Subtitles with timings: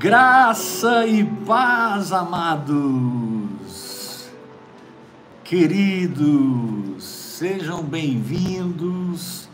[0.00, 3.50] Graça e paz, amados,
[5.44, 9.46] queridos, sejam bem-vindos.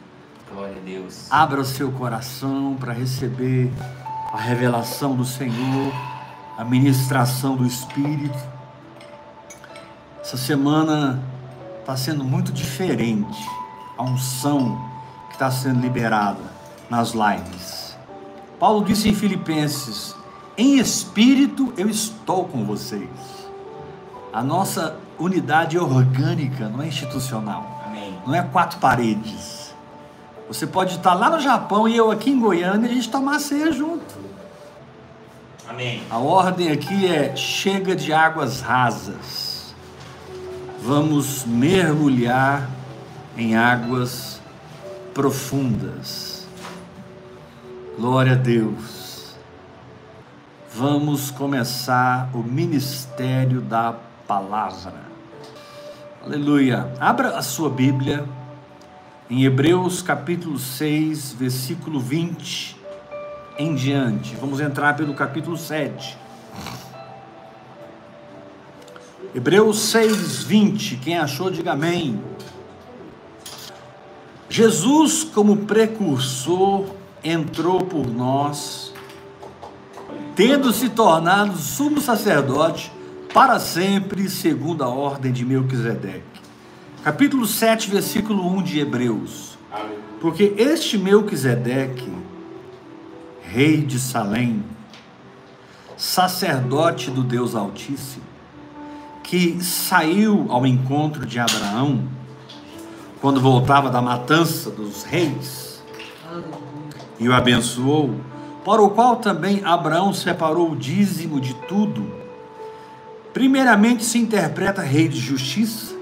[0.48, 1.26] Glória a Deus.
[1.32, 3.72] Abra o seu coração para receber
[4.32, 5.92] a revelação do Senhor,
[6.56, 8.38] a ministração do Espírito.
[10.20, 11.20] Essa semana
[11.80, 13.44] está sendo muito diferente
[13.98, 14.80] a unção
[15.26, 16.44] que está sendo liberada
[16.88, 17.96] nas lives.
[18.60, 20.14] Paulo disse em Filipenses:
[20.56, 23.08] em espírito eu estou com vocês.
[24.32, 27.82] A nossa unidade é orgânica, não é institucional.
[27.86, 28.18] Amém.
[28.26, 29.74] Não é quatro paredes.
[30.48, 33.38] Você pode estar lá no Japão e eu aqui em Goiânia e a gente tomar
[33.38, 34.14] ceia junto.
[35.68, 36.02] Amém.
[36.08, 39.74] A ordem aqui é chega de águas rasas.
[40.80, 42.70] Vamos mergulhar
[43.36, 44.40] em águas
[45.12, 46.46] profundas.
[47.98, 49.05] Glória a Deus
[50.76, 53.94] vamos começar o ministério da
[54.28, 55.06] palavra.
[56.22, 56.92] Aleluia.
[57.00, 58.28] Abra a sua Bíblia
[59.30, 62.76] em Hebreus capítulo 6, versículo 20
[63.58, 64.36] em diante.
[64.36, 66.18] Vamos entrar pelo capítulo 7.
[69.34, 70.96] Hebreus 6, 20.
[70.96, 72.20] Quem achou, diga amém.
[74.50, 76.84] Jesus, como precursor,
[77.24, 78.85] entrou por nós
[80.36, 82.92] tendo se tornado sumo sacerdote
[83.32, 86.42] para sempre, segundo a ordem de Melquisedeque.
[87.02, 89.56] Capítulo 7, versículo 1 de Hebreus.
[90.20, 92.12] Porque este Melquisedeque,
[93.40, 94.62] rei de Salém,
[95.96, 98.24] sacerdote do Deus Altíssimo,
[99.22, 102.04] que saiu ao encontro de Abraão,
[103.22, 105.82] quando voltava da matança dos reis,
[107.18, 108.14] e o abençoou,
[108.66, 112.12] para o qual também Abraão separou o dízimo de tudo,
[113.32, 115.94] primeiramente se interpreta rei de justiça,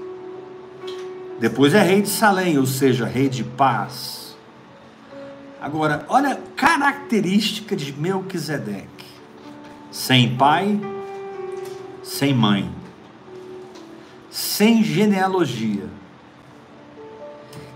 [1.39, 4.35] depois é rei de Salém, ou seja, rei de paz.
[5.61, 9.05] Agora, olha a característica de Melquisedeque:
[9.91, 10.81] sem pai,
[12.01, 12.67] sem mãe,
[14.31, 15.87] sem genealogia,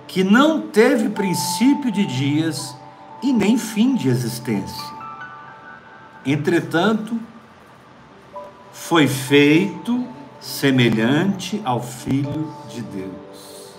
[0.08, 2.79] que não teve princípio de dias
[3.22, 4.94] e nem fim de existência.
[6.26, 7.20] Entretanto,
[8.72, 10.08] foi feito
[10.40, 13.74] semelhante ao Filho de Deus.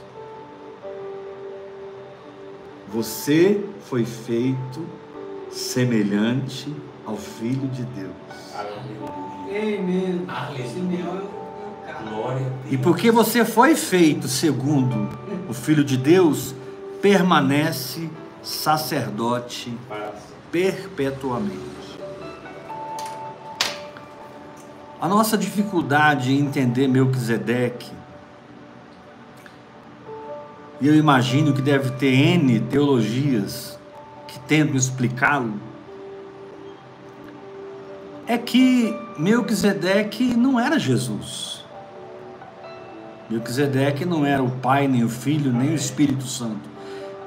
[2.92, 4.84] Você foi feito
[5.50, 6.74] semelhante
[7.06, 8.12] ao Filho de Deus.
[8.54, 9.30] Aleluia.
[12.44, 12.72] Deus.
[12.72, 15.08] E porque você foi feito segundo
[15.48, 16.54] o Filho de Deus,
[17.00, 18.08] permanece
[18.42, 19.76] sacerdote
[20.50, 21.80] perpetuamente.
[25.00, 27.90] A nossa dificuldade em entender Melquisedeque,
[30.80, 33.78] e eu imagino que deve ter N teologias
[34.26, 35.54] que tentam explicá-lo,
[38.26, 41.64] é que Melquisedeque não era Jesus.
[43.28, 46.69] Melquisedeque não era o Pai, nem o Filho, nem o Espírito Santo.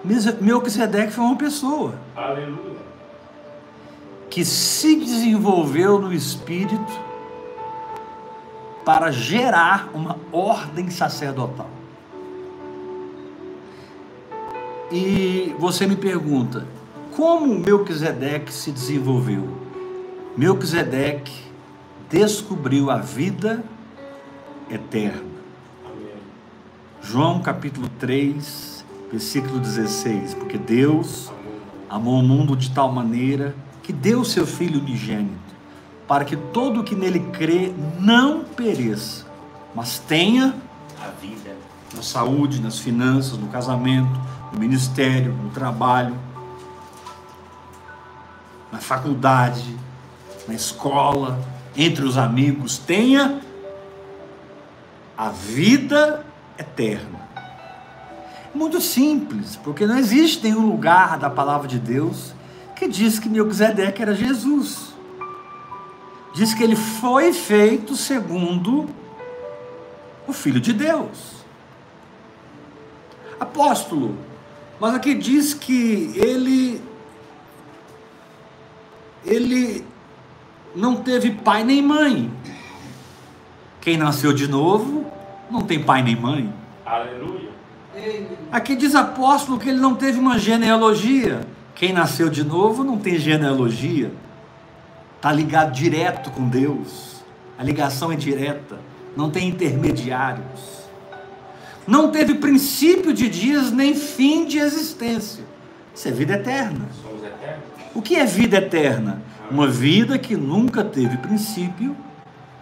[0.04, 1.96] Melquisedeque foi uma pessoa.
[2.16, 2.84] Aleluia.
[4.30, 6.92] Que se desenvolveu no espírito
[8.84, 11.70] para gerar uma ordem sacerdotal.
[14.92, 16.68] E você me pergunta,
[17.16, 19.48] como Melquisedeque se desenvolveu?
[20.36, 21.44] Melquisedeque
[22.10, 23.64] descobriu a vida
[24.70, 25.32] eterna.
[27.02, 28.73] João capítulo 3,
[29.14, 31.32] versículo 16: Porque Deus
[31.88, 35.54] amou o mundo de tal maneira que deu o seu Filho unigênito,
[36.08, 39.26] para que todo o que nele crê não pereça,
[39.76, 40.56] mas tenha
[41.00, 41.56] A vida.
[41.94, 44.20] na saúde, nas finanças, no casamento,
[44.52, 46.18] no ministério, no trabalho,
[48.72, 49.78] na faculdade,
[50.48, 51.40] na escola,
[51.78, 53.40] entre os amigos, tenha
[55.16, 56.26] a vida
[56.58, 57.23] eterna.
[58.54, 62.34] Muito simples, porque não existe nenhum lugar da palavra de Deus
[62.76, 64.94] que diz que Melquisedeque era Jesus.
[66.34, 68.90] Diz que ele foi feito segundo
[70.28, 71.44] o Filho de Deus.
[73.40, 74.18] Apóstolo,
[74.80, 76.82] mas aqui diz que ele
[79.26, 79.86] ele
[80.76, 82.32] não teve pai nem mãe.
[83.80, 85.06] Quem nasceu de novo
[85.50, 86.54] não tem pai nem mãe.
[86.86, 87.53] Aleluia.
[88.52, 91.42] Aqui diz apóstolo que ele não teve uma genealogia.
[91.76, 94.12] Quem nasceu de novo não tem genealogia.
[95.16, 97.24] está ligado direto com Deus.
[97.58, 98.80] A ligação é direta,
[99.16, 100.84] não tem intermediários.
[101.88, 105.44] Não teve princípio de dias nem fim de existência.
[105.94, 106.88] Isso é vida eterna.
[107.94, 109.22] O que é vida eterna?
[109.52, 111.96] Uma vida que nunca teve princípio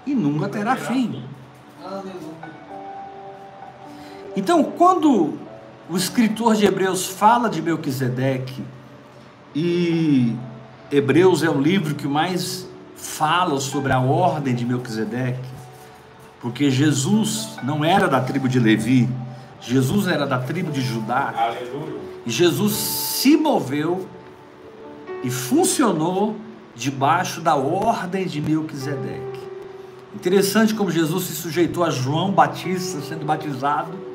[0.05, 1.23] e nunca terá fim.
[4.35, 5.37] Então, quando
[5.89, 8.63] o escritor de Hebreus fala de Melquisedeque,
[9.53, 10.35] e
[10.91, 15.49] Hebreus é o livro que mais fala sobre a ordem de Melquisedeque,
[16.39, 19.09] porque Jesus não era da tribo de Levi,
[19.59, 21.99] Jesus era da tribo de Judá, Aleluia.
[22.25, 24.07] e Jesus se moveu
[25.23, 26.35] e funcionou
[26.73, 29.41] debaixo da ordem de Melquisedeque.
[30.15, 34.10] Interessante como Jesus se sujeitou a João Batista sendo batizado,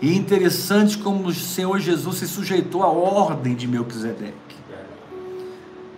[0.00, 4.56] e interessante como o Senhor Jesus se sujeitou à ordem de Melquisedeque.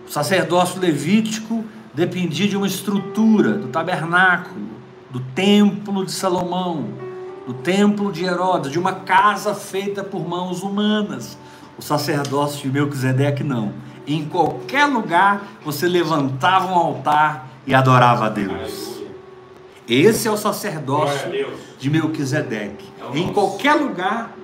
[0.05, 1.63] O sacerdócio levítico
[1.93, 4.67] dependia de uma estrutura, do tabernáculo,
[5.09, 6.85] do templo de Salomão,
[7.47, 11.37] do templo de Herodes, de uma casa feita por mãos humanas.
[11.77, 13.73] O sacerdócio de Melquisedeque não.
[14.05, 19.02] Em qualquer lugar você levantava um altar e adorava a Deus.
[19.93, 21.29] Esse é o sacerdócio
[21.79, 22.85] de Melquisedeque.
[22.99, 23.33] É o em nosso.
[23.33, 24.35] qualquer lugar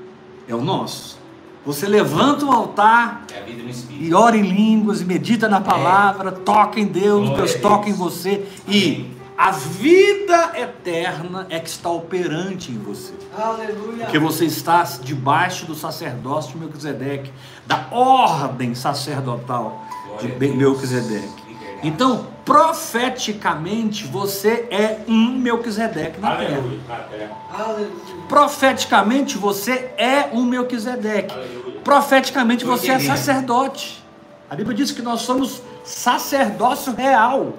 [0.48, 1.18] é o nosso.
[1.66, 4.04] Você levanta um altar É a vida no Espírito.
[4.06, 7.94] e ora em línguas e medita na palavra, toca em Deus, Glória Deus toca em
[7.94, 13.14] você e a vida eterna é que está operante em você.
[13.38, 14.04] Aleluia.
[14.06, 17.32] Porque você está debaixo do sacerdócio de Melquisedeque,
[17.66, 19.86] da ordem sacerdotal
[20.20, 20.56] de Glória Deus.
[20.56, 21.39] Melquisedeque.
[21.82, 26.58] Então, profeticamente, você é um Melquisedeque na terra.
[26.58, 26.80] Aleluia.
[27.10, 27.32] Terra.
[27.58, 27.92] Aleluia.
[28.28, 31.34] Profeticamente, você é um Melquisedeque.
[31.34, 31.80] Aleluia.
[31.84, 34.04] Profeticamente, você é sacerdote.
[34.50, 37.54] A Bíblia diz que nós somos sacerdócio real.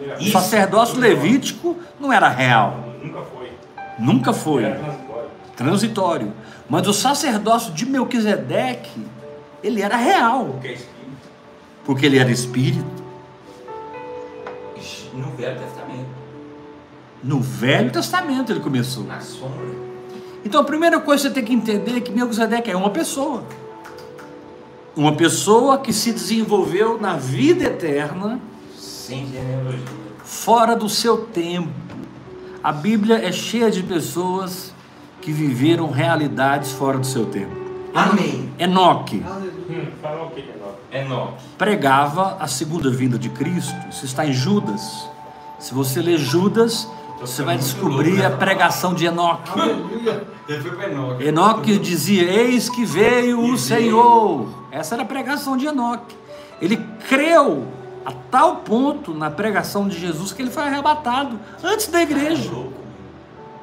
[0.00, 0.32] O Isso.
[0.32, 2.84] sacerdócio levítico não era real.
[3.02, 3.52] Nunca foi.
[3.98, 4.64] Nunca foi.
[4.64, 5.30] Era transitório.
[5.56, 6.32] Transitório.
[6.68, 9.04] Mas o sacerdócio de Melquisedeque,
[9.62, 10.46] ele era real.
[10.46, 11.28] Porque é Espírito.
[11.84, 12.99] Porque ele era espírito.
[15.14, 16.08] No Velho Testamento.
[17.22, 19.04] No Velho Testamento ele começou.
[19.04, 19.66] Na sombra.
[20.44, 23.42] Então a primeira coisa que você tem que entender é que Melquisedeque é uma pessoa.
[24.96, 28.40] Uma pessoa que se desenvolveu na vida eterna,
[28.76, 29.84] Sem genealogia.
[30.24, 31.68] fora do seu tempo.
[32.62, 34.74] A Bíblia é cheia de pessoas
[35.20, 37.54] que viveram realidades fora do seu tempo.
[37.94, 38.52] Amém.
[38.58, 39.52] Enoque Aleluia.
[39.68, 39.86] Hum,
[40.92, 41.42] Enoque.
[41.56, 43.74] pregava a segunda vinda de Cristo.
[43.90, 45.08] Isso está em Judas.
[45.58, 46.88] Se você ler Judas,
[47.20, 49.50] você vai descobrir a pregação de Enoque.
[50.48, 51.24] Enoque.
[51.24, 54.48] Enoque dizia: Eis que veio o Senhor.
[54.70, 56.16] Essa era a pregação de Enoque.
[56.60, 56.76] Ele
[57.08, 57.66] creu
[58.04, 62.50] a tal ponto na pregação de Jesus que ele foi arrebatado antes da igreja.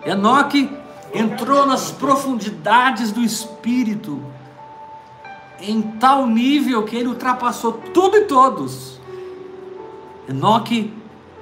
[0.05, 0.69] Enoque
[1.13, 4.21] entrou nas profundidades do espírito
[5.61, 8.99] em tal nível que ele ultrapassou tudo e todos.
[10.27, 10.93] Enoque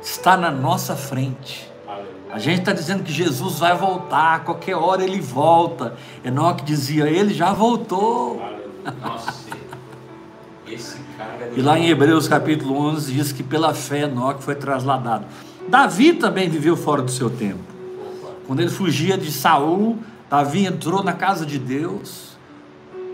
[0.01, 1.69] está na nossa frente.
[2.31, 5.95] A gente está dizendo que Jesus vai voltar, a qualquer hora ele volta.
[6.23, 8.41] Enoque dizia, ele já voltou.
[8.41, 8.95] Aleluia.
[9.01, 9.45] Nossa.
[10.67, 11.51] Esse cara.
[11.55, 15.25] E lá em Hebreus capítulo 11 diz que pela fé Enoque foi trasladado.
[15.67, 17.63] Davi também viveu fora do seu tempo.
[18.45, 19.97] Quando ele fugia de Saul,
[20.29, 22.34] Davi entrou na casa de Deus.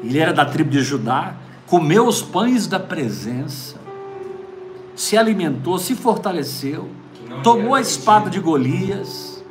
[0.03, 1.36] Ele era da tribo de Judá,
[1.67, 3.79] comeu os pães da presença,
[4.96, 6.89] se alimentou, se fortaleceu,
[7.43, 8.39] tomou a espada de.
[8.39, 9.43] Golias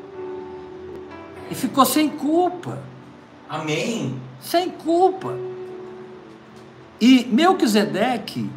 [1.51, 2.79] e ficou sem culpa.
[3.49, 4.21] Amém.
[4.41, 5.37] sem culpa.
[7.01, 8.49] E Melquisedeque,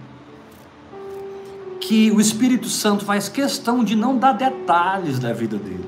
[1.79, 5.87] que o Espírito Santo faz questão de não dar detalhes da vida dele,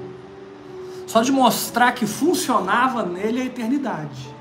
[1.06, 4.35] só de mostrar que funcionava nele a eternidade.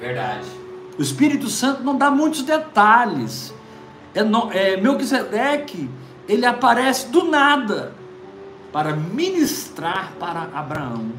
[0.00, 0.48] Verdade.
[0.98, 3.54] O Espírito Santo não dá muitos detalhes.
[4.14, 5.88] É, é, Melquisedeque,
[6.26, 7.94] ele aparece do nada
[8.72, 11.12] para ministrar para Abraão.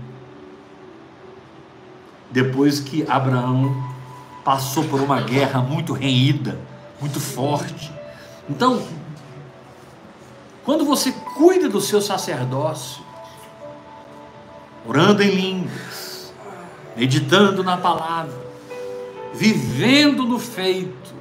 [2.29, 3.91] Depois que Abraão
[4.43, 6.59] passou por uma guerra muito renhida,
[6.99, 7.91] muito forte.
[8.49, 8.81] Então,
[10.63, 13.03] quando você cuida do seu sacerdócio,
[14.87, 16.33] orando em línguas,
[16.95, 18.50] meditando na palavra,
[19.33, 21.13] vivendo no feito.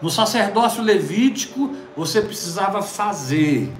[0.00, 3.72] No sacerdócio levítico, você precisava fazer.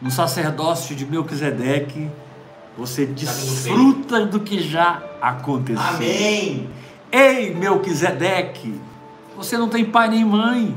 [0.00, 2.08] No sacerdócio de Melquisedeque,
[2.76, 5.82] você desfruta do que já aconteceu.
[5.82, 6.70] Amém.
[7.10, 8.80] Ei, Melquisedeque,
[9.36, 10.76] você não tem pai nem mãe.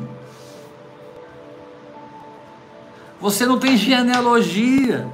[3.20, 5.08] Você não tem genealogia.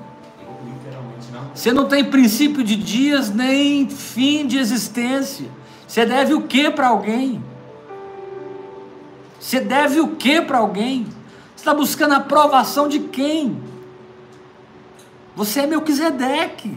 [1.54, 5.48] Você não tem princípio de dias nem fim de existência.
[5.88, 7.44] Você deve o que para alguém?
[9.40, 11.06] Você deve o que para alguém?
[11.56, 13.62] Você está buscando a aprovação de quem?
[15.36, 16.76] Você é Melquisedeque.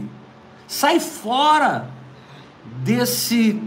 [0.69, 1.91] Sai fora
[2.85, 3.61] desse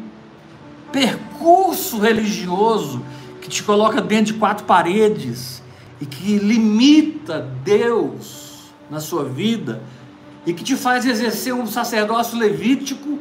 [0.91, 3.03] percurso religioso
[3.41, 5.61] que te coloca dentro de quatro paredes
[5.99, 9.81] e que limita Deus na sua vida
[10.45, 13.19] e que te faz exercer um sacerdócio levítico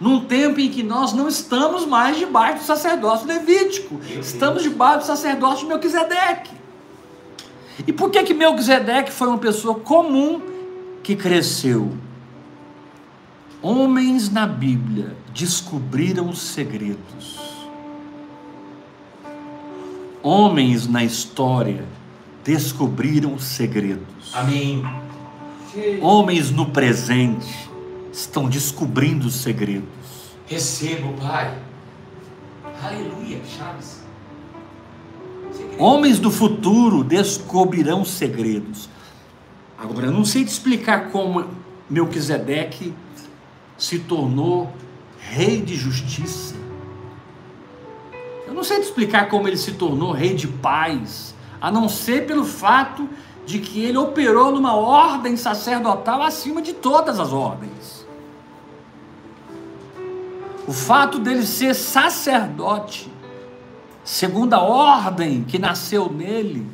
[0.00, 5.06] num tempo em que nós não estamos mais debaixo do sacerdócio levítico, estamos debaixo do
[5.06, 6.52] sacerdócio de Melquisedeque.
[7.86, 10.40] E por que que Melquisedeque foi uma pessoa comum
[11.02, 11.92] que cresceu?
[13.60, 17.38] Homens na Bíblia descobriram segredos.
[20.22, 21.84] Homens na história
[22.44, 24.32] descobriram segredos.
[24.32, 24.82] Amém.
[26.00, 27.67] Homens no presente
[28.20, 29.88] estão descobrindo segredos.
[30.46, 31.56] Recebo, Pai.
[32.82, 34.02] Aleluia, Chaves.
[35.52, 35.82] Segredo.
[35.82, 38.88] Homens do futuro descobrirão segredos.
[39.76, 41.46] Agora, eu não sei te explicar como
[41.88, 42.92] Melquisedeque
[43.76, 44.72] se tornou
[45.18, 46.56] rei de justiça.
[48.46, 52.26] Eu não sei te explicar como ele se tornou rei de paz, a não ser
[52.26, 53.08] pelo fato
[53.46, 57.97] de que ele operou numa ordem sacerdotal acima de todas as ordens.
[60.68, 63.10] O fato dele ser sacerdote,
[64.04, 66.70] segundo a ordem que nasceu nele,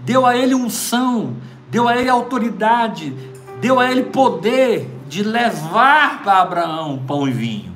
[0.00, 1.34] deu a ele unção,
[1.70, 3.16] deu a ele autoridade,
[3.58, 7.72] deu a ele poder de levar para Abraão pão e vinho.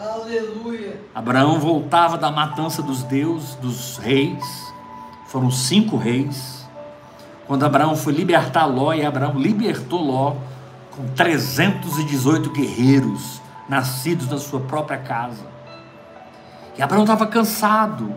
[0.00, 1.00] Aleluia.
[1.12, 4.72] Abraão voltava da matança dos deuses, dos reis,
[5.26, 6.64] foram cinco reis.
[7.48, 10.36] Quando Abraão foi libertar Ló, e Abraão libertou Ló
[10.92, 15.44] com 318 guerreiros nascidos da sua própria casa.
[16.76, 18.14] E Abraão estava cansado,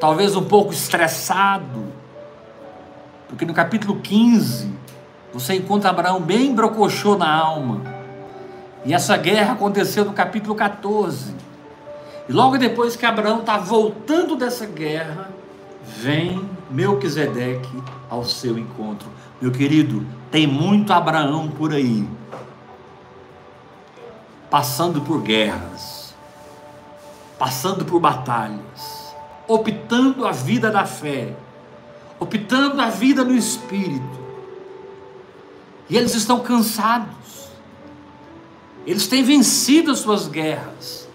[0.00, 1.92] talvez um pouco estressado,
[3.28, 4.72] porque no capítulo 15
[5.32, 7.82] você encontra Abraão bem brocochô na alma.
[8.84, 11.34] E essa guerra aconteceu no capítulo 14.
[12.28, 15.30] E logo depois que Abraão está voltando dessa guerra,
[15.84, 19.08] vem Melquisedeque ao seu encontro.
[19.40, 22.08] Meu querido, tem muito Abraão por aí,
[24.54, 26.14] passando por guerras,
[27.36, 29.12] passando por batalhas,
[29.48, 31.34] optando a vida da fé,
[32.20, 34.16] optando a vida no espírito.
[35.90, 37.48] E eles estão cansados.
[38.86, 41.08] Eles têm vencido as suas guerras.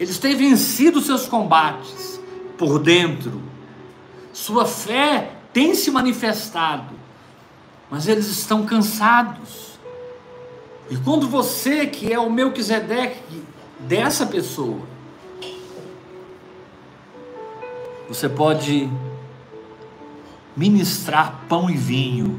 [0.00, 2.18] Eles têm vencido os seus combates
[2.56, 3.42] por dentro.
[4.32, 6.94] Sua fé tem se manifestado,
[7.90, 9.75] mas eles estão cansados.
[10.90, 13.42] E quando você, que é o Melquisedeque
[13.80, 14.80] dessa pessoa,
[18.08, 18.88] você pode
[20.56, 22.38] ministrar pão e vinho,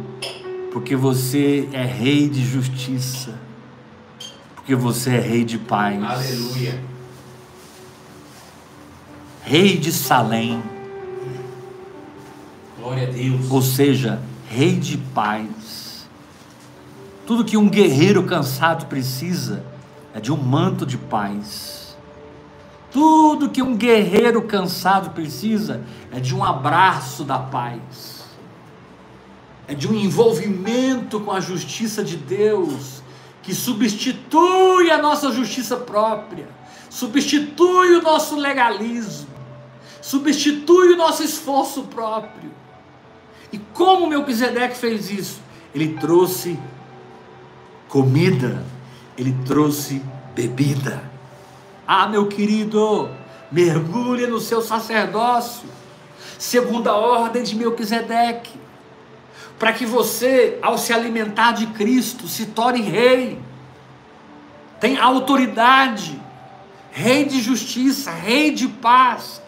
[0.71, 3.37] porque você é rei de justiça,
[4.55, 6.81] porque você é rei de paz, Aleluia.
[9.43, 10.63] rei de Salém,
[12.79, 13.51] Glória a Deus.
[13.51, 15.86] ou seja, rei de paz.
[17.27, 19.61] Tudo que um guerreiro cansado precisa
[20.13, 21.97] é de um manto de paz.
[22.89, 28.23] Tudo que um guerreiro cansado precisa é de um abraço da paz.
[29.67, 33.03] É de um envolvimento com a justiça de Deus
[33.43, 36.47] que substitui a nossa justiça própria,
[36.89, 39.27] substitui o nosso legalismo,
[40.01, 42.51] substitui o nosso esforço próprio.
[43.51, 45.41] E como Melquisedeque fez isso?
[45.75, 46.57] Ele trouxe
[47.87, 48.63] comida,
[49.17, 50.01] ele trouxe
[50.35, 51.03] bebida.
[51.87, 53.09] Ah, meu querido,
[53.51, 55.67] mergulhe no seu sacerdócio,
[56.37, 58.59] segundo a ordem de Melquisedeque,
[59.57, 63.39] para que você, ao se alimentar de Cristo, se torne rei,
[64.79, 66.21] tem autoridade,
[66.91, 69.41] rei de justiça, rei de paz,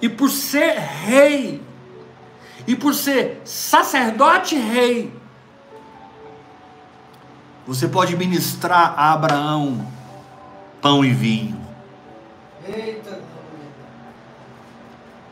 [0.00, 1.62] e por ser rei,
[2.66, 5.12] e por ser sacerdote rei,
[7.66, 9.86] você pode ministrar a Abraão
[10.80, 11.60] pão e vinho.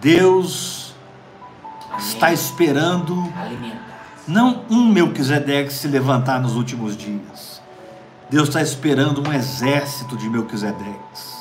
[0.01, 0.95] Deus
[1.91, 1.99] Amém.
[2.07, 3.15] está esperando
[4.27, 7.61] não um Melquisedeque se levantar nos últimos dias.
[8.31, 11.40] Deus está esperando um exército de Melquisedeques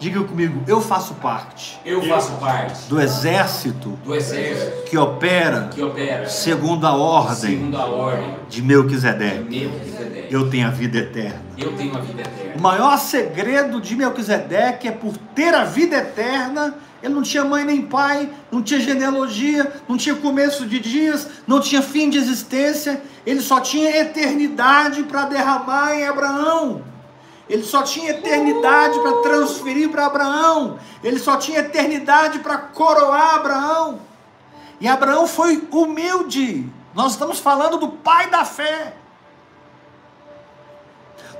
[0.00, 5.82] Diga comigo, eu faço parte Eu faço parte do exército do exército que opera que
[5.82, 9.70] opera segundo a ordem segundo a ordem de de Melquisedeque.
[10.30, 11.42] Eu tenho a vida eterna.
[11.58, 12.62] Eu tenho a vida O eterna.
[12.62, 16.74] maior segredo de Melquisedeque é por ter a vida eterna.
[17.02, 21.60] Ele não tinha mãe nem pai, não tinha genealogia, não tinha começo de dias, não
[21.60, 23.02] tinha fim de existência.
[23.26, 26.82] Ele só tinha eternidade para derramar em Abraão.
[27.50, 30.78] Ele só tinha eternidade para transferir para Abraão.
[31.02, 34.00] Ele só tinha eternidade para coroar Abraão.
[34.80, 36.64] E Abraão foi humilde.
[36.94, 38.94] Nós estamos falando do pai da fé.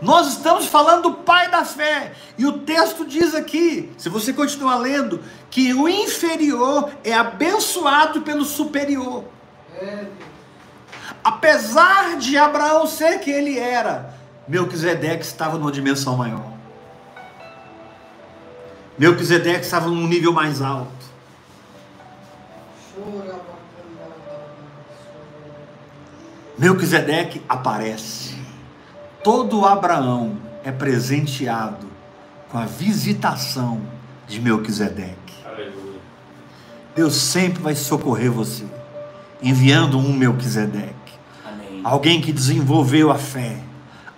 [0.03, 2.13] Nós estamos falando do pai da fé.
[2.37, 8.45] E o texto diz aqui, se você continuar lendo, que o inferior é abençoado pelo
[8.45, 9.25] superior.
[9.77, 10.07] É,
[11.23, 14.15] Apesar de Abraão ser quem ele era,
[14.51, 16.53] Melquisedeque estava numa dimensão maior.
[18.99, 20.91] Melquisedeque estava num nível mais alto.
[26.59, 28.35] Melquisedeque aparece.
[29.23, 31.87] Todo Abraão é presenteado
[32.51, 33.81] com a visitação
[34.27, 35.15] de Melquisedeque.
[35.47, 36.01] Aleluia.
[36.97, 38.65] Deus sempre vai socorrer você,
[39.41, 41.13] enviando um Melquisedeque.
[41.47, 41.81] Amém.
[41.85, 43.70] Alguém que desenvolveu a fé,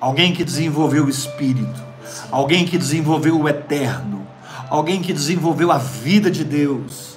[0.03, 1.81] alguém que desenvolveu o espírito,
[2.29, 4.27] alguém que desenvolveu o eterno,
[4.69, 7.17] alguém que desenvolveu a vida de Deus,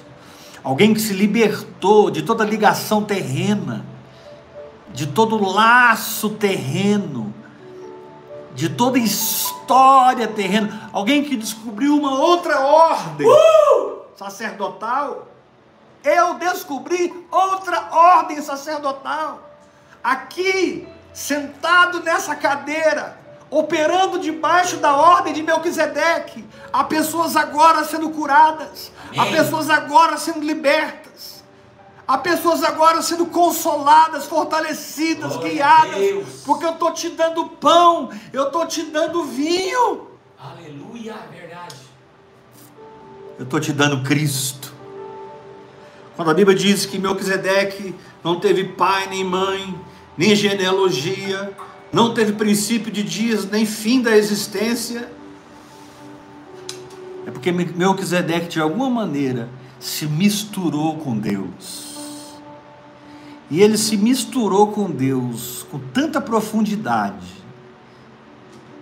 [0.62, 3.84] alguém que se libertou de toda ligação terrena,
[4.94, 7.34] de todo laço terreno,
[8.54, 13.26] de toda história terrena, alguém que descobriu uma outra ordem
[14.14, 15.26] sacerdotal.
[16.04, 19.42] Eu descobri outra ordem sacerdotal.
[20.04, 23.18] Aqui, sentado nessa cadeira,
[23.48, 29.32] operando debaixo da ordem de Melquisedeque, há pessoas agora sendo curadas, há Amém.
[29.34, 31.42] pessoas agora sendo libertas,
[32.06, 38.48] há pessoas agora sendo consoladas, fortalecidas, Glória guiadas, porque eu estou te dando pão, eu
[38.48, 41.76] estou te dando vinho, Aleluia, verdade.
[43.38, 44.74] eu estou te dando Cristo.
[46.14, 49.78] Quando a Bíblia diz que Melquisedeque não teve pai nem mãe,
[50.16, 51.52] nem genealogia,
[51.92, 55.10] não teve princípio de dias, nem fim da existência,
[57.26, 59.48] é porque Melquisedeque de alguma maneira
[59.80, 61.96] se misturou com Deus.
[63.50, 67.26] E ele se misturou com Deus com tanta profundidade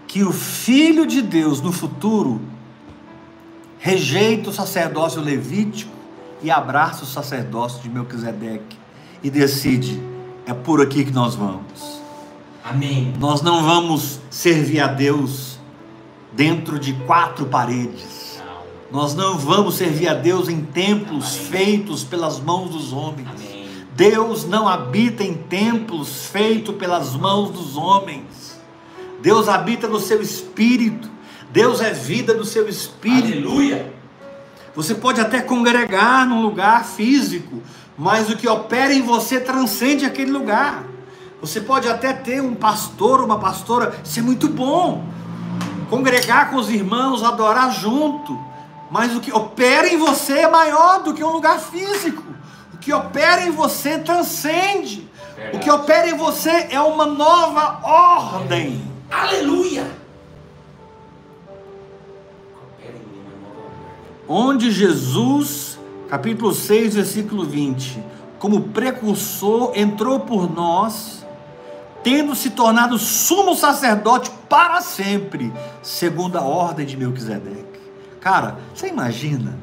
[0.07, 2.41] que o filho de Deus no futuro
[3.79, 5.93] rejeita o sacerdócio levítico
[6.43, 8.79] e abraça o sacerdócio de Melquisedeque
[9.23, 10.01] e decide:
[10.47, 12.01] é por aqui que nós vamos.
[12.63, 13.13] Amém.
[13.19, 15.59] Nós não vamos servir a Deus
[16.33, 18.41] dentro de quatro paredes.
[18.91, 19.01] Não.
[19.01, 21.47] Nós não vamos servir a Deus em templos Amém.
[21.47, 23.29] feitos pelas mãos dos homens.
[23.29, 23.55] Amém.
[23.95, 28.59] Deus não habita em templos feitos pelas mãos dos homens.
[29.23, 31.09] Deus habita no seu espírito.
[31.51, 33.49] Deus é vida do seu espírito.
[33.49, 33.93] Aleluia.
[34.75, 37.63] Você pode até congregar num lugar físico,
[37.97, 40.85] mas o que opera em você transcende aquele lugar.
[41.41, 45.05] Você pode até ter um pastor, uma pastora, isso é muito bom.
[45.91, 48.39] Congregar com os irmãos, adorar junto.
[48.91, 52.23] Mas o que opera em você é maior do que um lugar físico.
[52.73, 55.09] O que opera em você transcende.
[55.53, 58.83] O que opera em você é uma nova ordem.
[59.11, 59.87] Aleluia.
[64.27, 65.74] Onde Jesus,
[66.15, 68.01] capítulo 6, versículo 20,
[68.39, 71.27] como precursor, entrou por nós,
[72.05, 77.81] tendo se tornado sumo sacerdote para sempre, segundo a ordem de Melquisedeque.
[78.21, 79.59] Cara, você imagina?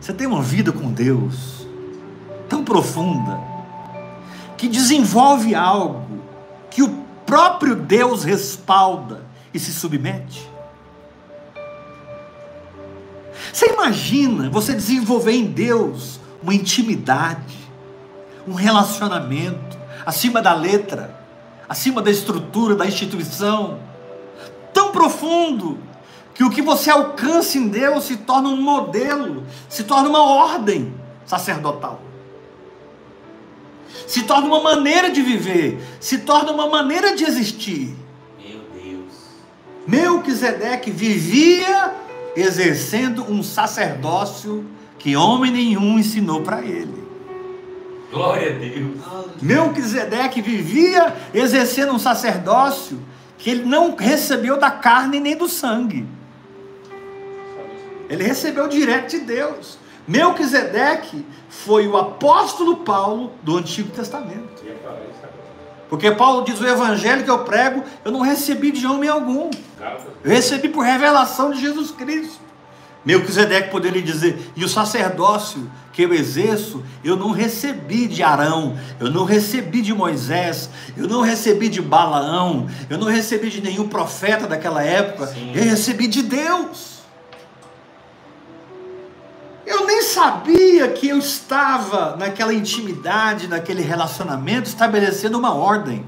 [0.00, 1.64] Você tem uma vida com Deus
[2.48, 3.38] tão profunda
[4.56, 6.24] que desenvolve algo
[6.72, 6.88] que o
[7.24, 9.22] próprio Deus respalda
[9.54, 10.50] e se submete.
[13.52, 17.56] Você imagina você desenvolver em Deus uma intimidade,
[18.46, 21.18] um relacionamento acima da letra,
[21.68, 23.78] acima da estrutura, da instituição,
[24.72, 25.78] tão profundo
[26.34, 30.94] que o que você alcança em Deus se torna um modelo, se torna uma ordem
[31.26, 32.00] sacerdotal.
[34.06, 37.94] Se torna uma maneira de viver, se torna uma maneira de existir.
[38.38, 39.12] Meu Deus.
[39.86, 41.92] Melquisedeque vivia
[42.38, 44.64] exercendo um sacerdócio
[44.98, 47.06] que homem nenhum ensinou para ele.
[48.10, 49.42] Glória a Deus.
[49.42, 53.00] Melquisedeque vivia exercendo um sacerdócio
[53.36, 56.06] que ele não recebeu da carne nem do sangue.
[58.08, 59.78] Ele recebeu direto de Deus.
[60.06, 64.64] Melquisedeque foi o apóstolo Paulo do Antigo Testamento.
[65.88, 69.50] Porque Paulo diz: o evangelho que eu prego, eu não recebi de homem algum.
[70.22, 72.48] Eu recebi por revelação de Jesus Cristo.
[73.04, 79.10] Melquisedeque poderia dizer, e o sacerdócio que eu exerço, eu não recebi de Arão, eu
[79.10, 84.46] não recebi de Moisés, eu não recebi de Balaão, eu não recebi de nenhum profeta
[84.46, 85.52] daquela época, Sim.
[85.54, 86.97] eu recebi de Deus.
[90.18, 96.04] Sabia que eu estava naquela intimidade, naquele relacionamento, estabelecendo uma ordem.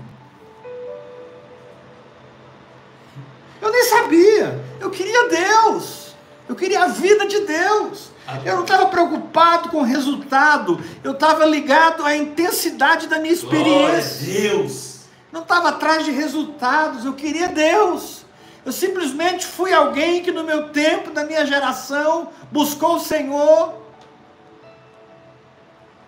[3.62, 4.64] Eu nem sabia.
[4.80, 6.16] Eu queria Deus.
[6.48, 8.10] Eu queria a vida de Deus.
[8.44, 10.80] Eu não estava preocupado com o resultado.
[11.04, 14.50] Eu estava ligado à intensidade da minha Glória a experiência.
[14.50, 15.00] Deus.
[15.30, 17.04] Não estava atrás de resultados.
[17.04, 18.24] Eu queria Deus.
[18.66, 23.79] Eu simplesmente fui alguém que no meu tempo, na minha geração, buscou o Senhor,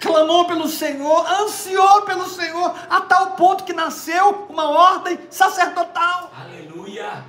[0.02, 6.32] clamou pelo Senhor, ansiou pelo Senhor, a tal ponto que nasceu uma ordem sacerdotal.
[6.36, 7.24] Aleluia.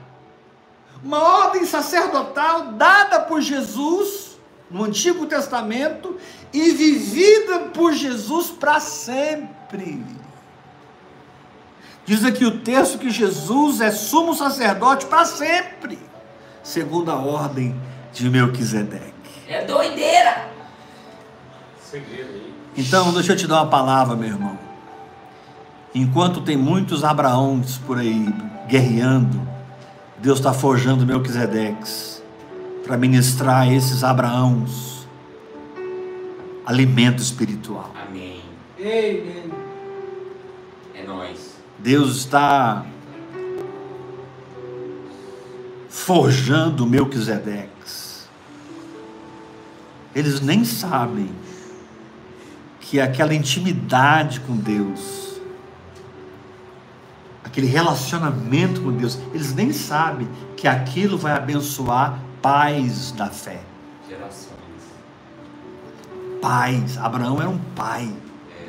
[1.04, 4.40] Uma ordem sacerdotal dada por Jesus
[4.72, 6.18] no Antigo Testamento
[6.52, 10.04] e vivida por Jesus para sempre.
[12.06, 16.00] Diz aqui o texto que Jesus é sumo sacerdote para sempre,
[16.64, 17.80] segundo a ordem
[18.12, 19.14] de Melquisedeque.
[19.48, 20.50] É doideira.
[21.80, 22.53] segredo aí.
[22.76, 24.58] Então, deixa eu te dar uma palavra, meu irmão.
[25.94, 28.34] Enquanto tem muitos Abraões por aí
[28.68, 29.40] guerreando,
[30.18, 32.24] Deus está forjando Melquisedeques
[32.84, 34.94] para ministrar a esses Abraãos
[36.66, 37.92] alimento espiritual.
[38.08, 38.42] Amém.
[38.80, 39.52] Amen.
[40.96, 41.58] É nós.
[41.78, 42.86] Deus está
[45.90, 48.28] forjando Melquisedeques.
[50.16, 51.30] Eles nem sabem
[52.94, 55.42] que aquela intimidade com Deus,
[57.44, 63.62] aquele relacionamento com Deus, eles nem sabem que aquilo vai abençoar pais da fé.
[64.08, 64.54] Gerações.
[66.40, 68.14] Pais, Abraão era um pai.
[68.62, 68.68] É.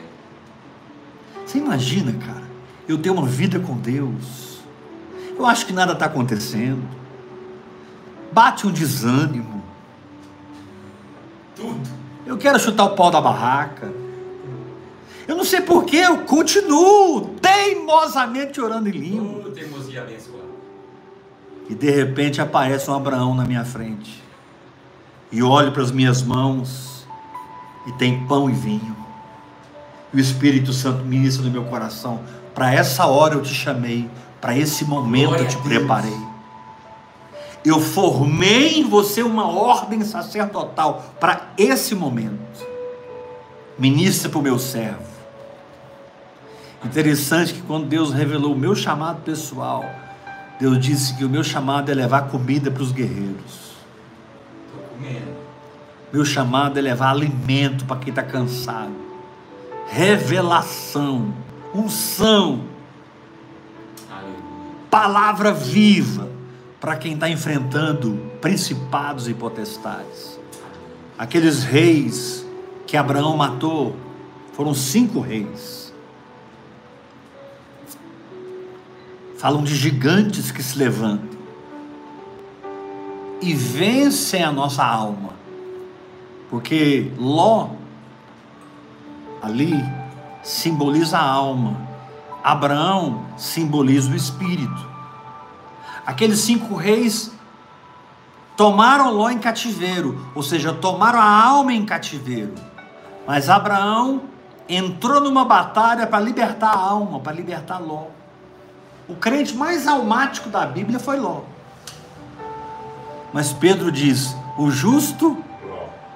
[1.44, 2.44] Você imagina, cara,
[2.88, 4.62] eu ter uma vida com Deus.
[5.36, 6.88] Eu acho que nada está acontecendo.
[8.32, 9.62] Bate um desânimo.
[11.54, 11.90] Tudo.
[12.24, 14.03] Eu quero chutar o pau da barraca.
[15.26, 19.50] Eu não sei porquê, eu continuo teimosamente orando em língua.
[19.50, 20.44] Teimosia abençoada.
[21.68, 24.22] E de repente aparece um Abraão na minha frente.
[25.32, 27.06] E olho para as minhas mãos
[27.86, 28.96] e tem pão e vinho.
[30.12, 32.20] E o Espírito Santo ministra no meu coração.
[32.54, 34.08] Para essa hora eu te chamei,
[34.40, 36.34] para esse momento Glória eu te preparei.
[37.64, 42.62] Eu formei em você uma ordem sacerdotal para esse momento.
[43.78, 45.13] Ministra para o meu servo.
[46.84, 49.84] Interessante que quando Deus revelou o meu chamado pessoal,
[50.60, 53.74] Deus disse que o meu chamado é levar comida para os guerreiros.
[56.12, 58.94] Meu chamado é levar alimento para quem está cansado.
[59.88, 61.34] Revelação,
[61.74, 62.64] unção,
[64.88, 66.28] palavra viva
[66.80, 70.38] para quem está enfrentando principados e potestades.
[71.18, 72.46] Aqueles reis
[72.86, 73.96] que Abraão matou
[74.52, 75.73] foram cinco reis.
[79.36, 81.34] Falam de gigantes que se levantam
[83.44, 85.34] e vencem a nossa alma.
[86.48, 87.70] Porque Ló
[89.42, 89.84] ali
[90.42, 91.76] simboliza a alma,
[92.42, 94.88] Abraão simboliza o espírito.
[96.06, 97.32] Aqueles cinco reis
[98.56, 102.54] tomaram Ló em cativeiro, ou seja, tomaram a alma em cativeiro.
[103.26, 104.22] Mas Abraão
[104.68, 108.06] entrou numa batalha para libertar a alma, para libertar Ló.
[109.08, 111.42] O crente mais almático da Bíblia foi Ló.
[113.32, 115.36] Mas Pedro diz: o justo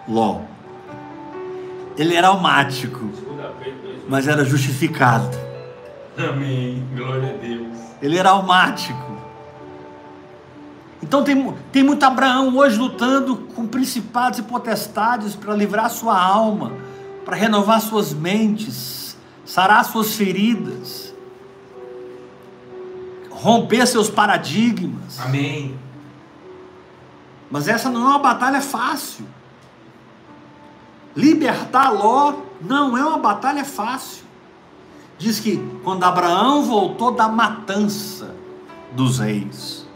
[0.07, 0.41] Ló.
[1.97, 4.03] Ele era almático, Segunda Pedro 2.
[4.09, 5.29] mas era justificado.
[6.17, 6.87] Amém.
[6.97, 7.77] Glória a Deus.
[8.01, 9.19] Ele era almático.
[11.03, 16.73] Então tem, tem muito Abraão hoje lutando com principados e potestades para livrar sua alma,
[17.25, 21.08] para renovar suas mentes, sarar suas feridas,
[23.39, 25.19] romper seus paradigmas.
[25.21, 25.79] Amém.
[27.51, 29.27] Mas essa não é uma batalha fácil.
[31.17, 34.25] Libertar Ló não é uma batalha fácil.
[35.17, 38.35] Diz que quando Abraão voltou da matança
[38.93, 39.87] dos reis,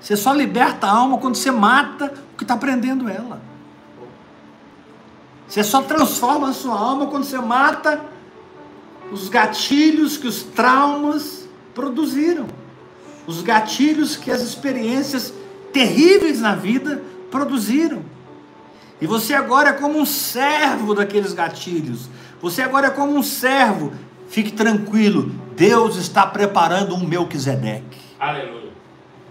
[0.00, 3.40] Você só liberta a alma quando você mata o que está prendendo ela.
[5.46, 8.02] Você só transforma a sua alma quando você mata
[9.12, 11.39] os gatilhos que os traumas
[11.74, 12.46] produziram.
[13.26, 15.32] Os gatilhos que as experiências
[15.72, 18.02] terríveis na vida produziram.
[19.00, 22.08] E você agora é como um servo daqueles gatilhos.
[22.42, 23.92] Você agora é como um servo.
[24.28, 27.98] Fique tranquilo, Deus está preparando um Melquisedeque.
[28.18, 28.70] Aleluia.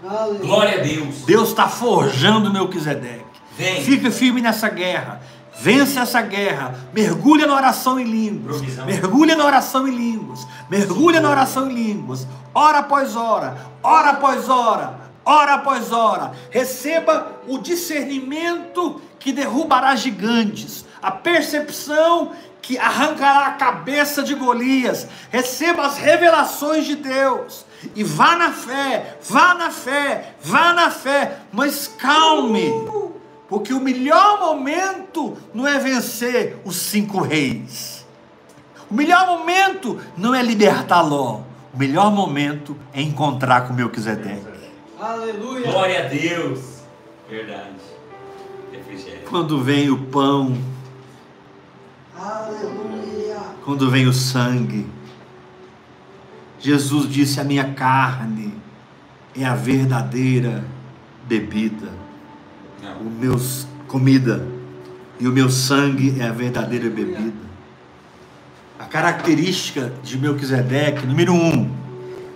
[0.06, 0.40] Aleluia.
[0.40, 1.22] Glória a Deus.
[1.24, 3.24] Deus está forjando o Melquisedeque.
[3.56, 3.82] Vem.
[3.82, 5.22] Fica firme nessa guerra.
[5.60, 6.74] Vença essa guerra.
[6.92, 8.56] Mergulha na oração em línguas.
[8.56, 8.86] Provisão.
[8.86, 10.46] Mergulha na oração em línguas.
[10.70, 12.26] Mergulha na oração em línguas.
[12.54, 13.58] Hora após hora.
[13.82, 14.94] Hora após hora.
[15.22, 16.32] Hora após hora.
[16.50, 20.86] Receba o discernimento que derrubará gigantes.
[21.02, 25.06] A percepção que arrancará a cabeça de Golias.
[25.30, 27.66] Receba as revelações de Deus.
[27.94, 32.70] E vá na fé, vá na fé, vá na fé, mas calme.
[33.50, 38.06] Porque o melhor momento não é vencer os cinco reis.
[38.88, 41.40] O melhor momento não é libertar Ló.
[41.74, 44.46] O melhor momento é encontrar com Melquisedeque.
[45.00, 45.66] Aleluia.
[45.66, 46.60] Glória a Deus.
[47.28, 47.74] Verdade.
[48.72, 49.22] Refrigério.
[49.28, 50.56] Quando vem o pão,
[52.16, 53.40] Aleluia.
[53.64, 54.86] quando vem o sangue.
[56.60, 58.54] Jesus disse: A minha carne
[59.36, 60.64] é a verdadeira
[61.26, 61.99] bebida.
[63.00, 63.40] O meu
[63.88, 64.46] comida
[65.18, 67.32] e o meu sangue é a verdadeira bebida.
[68.78, 71.70] A característica de Melquisedeque, número um,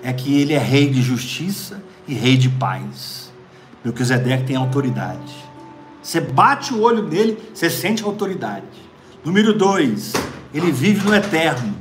[0.03, 3.31] é que ele é rei de justiça e rei de paz.
[3.85, 5.35] Melquisedeque tem autoridade.
[6.03, 8.65] Você bate o olho nele, você sente autoridade.
[9.23, 10.15] Número dois,
[10.55, 11.75] ele vive no eterno.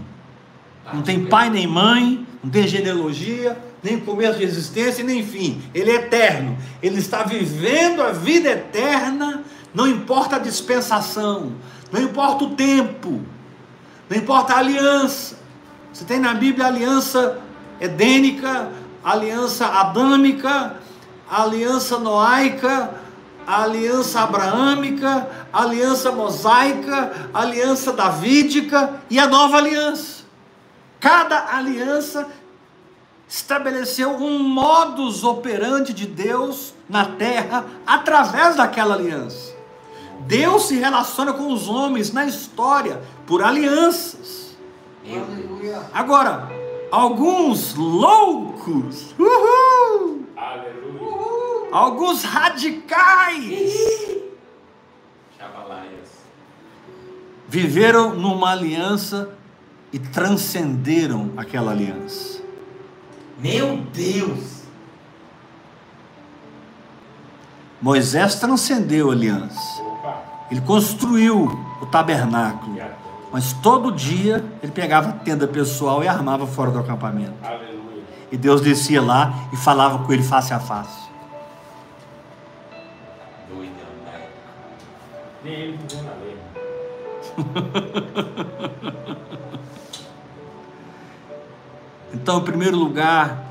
[0.93, 5.61] Não tem pai nem mãe, não tem genealogia, nem começo de existência, nem fim.
[5.73, 6.57] Ele é eterno.
[6.81, 9.43] Ele está vivendo a vida eterna,
[9.73, 11.53] não importa a dispensação,
[11.91, 13.21] não importa o tempo,
[14.09, 15.37] não importa a aliança.
[15.91, 17.39] Você tem na Bíblia a aliança
[17.79, 18.69] edênica,
[19.03, 20.77] a aliança adâmica,
[21.29, 22.91] a aliança noaica,
[23.45, 30.23] a aliança abraâmica, a aliança mosaica, a aliança davídica e a nova aliança.
[30.99, 32.27] Cada aliança
[33.33, 39.51] estabeleceu um modus operandi de Deus na terra através daquela aliança.
[40.19, 44.55] Deus se relaciona com os homens na história por alianças.
[45.03, 45.81] Aleluia.
[45.91, 46.47] Agora,
[46.91, 51.69] alguns loucos, uhul, Aleluia.
[51.71, 53.73] alguns radicais,
[57.47, 59.31] viveram numa aliança
[59.91, 62.42] e transcenderam aquela aliança.
[63.43, 64.63] Meu Deus.
[67.81, 69.83] Moisés transcendeu a aliança.
[70.49, 71.51] Ele construiu
[71.81, 72.77] o tabernáculo,
[73.33, 77.33] mas todo dia ele pegava a tenda pessoal e armava fora do acampamento.
[77.43, 78.03] Aleluia.
[78.31, 81.03] E Deus descia lá e falava com ele face a face.
[83.49, 83.73] Doidão,
[84.05, 84.29] pai.
[85.43, 85.79] Nem ele
[86.21, 86.37] lei.
[92.13, 93.43] Então, em primeiro lugar,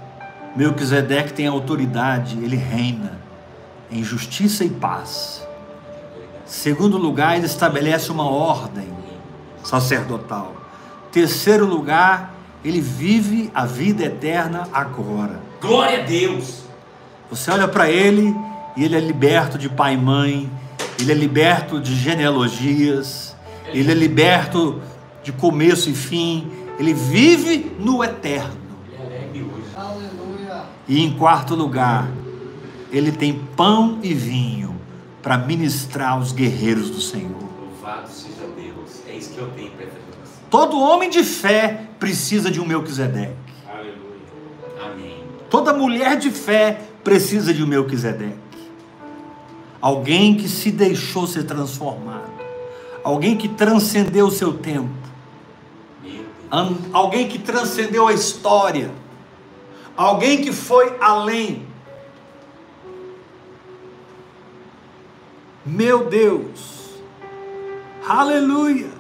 [0.54, 3.18] Melquisedeque tem autoridade, ele reina
[3.90, 5.46] em justiça e paz.
[6.46, 8.88] Segundo lugar, ele estabelece uma ordem
[9.64, 10.54] sacerdotal.
[11.10, 15.40] Terceiro lugar, ele vive a vida eterna agora.
[15.60, 16.62] Glória a Deus.
[17.30, 18.34] Você olha para ele
[18.76, 20.50] e ele é liberto de pai e mãe,
[21.00, 23.34] ele é liberto de genealogias,
[23.68, 24.80] ele é liberto
[25.22, 26.50] de começo e fim,
[26.82, 28.60] ele vive no eterno.
[30.88, 32.10] E em quarto lugar,
[32.90, 34.74] ele tem pão e vinho
[35.22, 37.30] para ministrar aos guerreiros do Senhor.
[37.60, 39.00] Louvado seja Deus.
[39.08, 39.86] É isso que eu tenho para.
[40.50, 43.36] Todo homem de fé precisa de um Melquisedeque.
[43.66, 43.94] Aleluia.
[44.84, 45.24] Amém.
[45.48, 48.36] Toda mulher de fé precisa de um Melquisedeque.
[49.80, 52.30] Alguém que se deixou ser transformado.
[53.02, 55.01] Alguém que transcendeu o seu tempo.
[56.92, 58.92] Alguém que transcendeu a história.
[59.96, 61.66] Alguém que foi além.
[65.64, 67.00] Meu Deus.
[68.06, 68.90] Aleluia.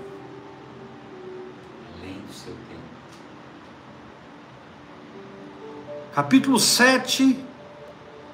[2.00, 2.80] Além do seu tempo.
[6.14, 7.38] capítulo 7,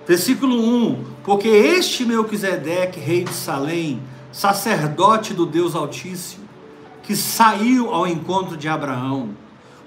[0.07, 4.01] versículo 1: Porque este Melquisedeque, rei de Salém,
[4.31, 6.48] sacerdote do Deus Altíssimo,
[7.09, 9.31] que saiu ao encontro de Abraão,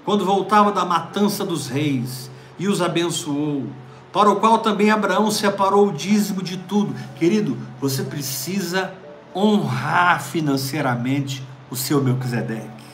[0.04, 3.68] quando voltava da matança dos reis, e os abençoou,
[4.12, 6.92] para o qual também Abraão separou o dízimo de tudo.
[7.14, 8.92] Querido, você precisa
[9.32, 12.84] honrar financeiramente o seu Melquisedeque.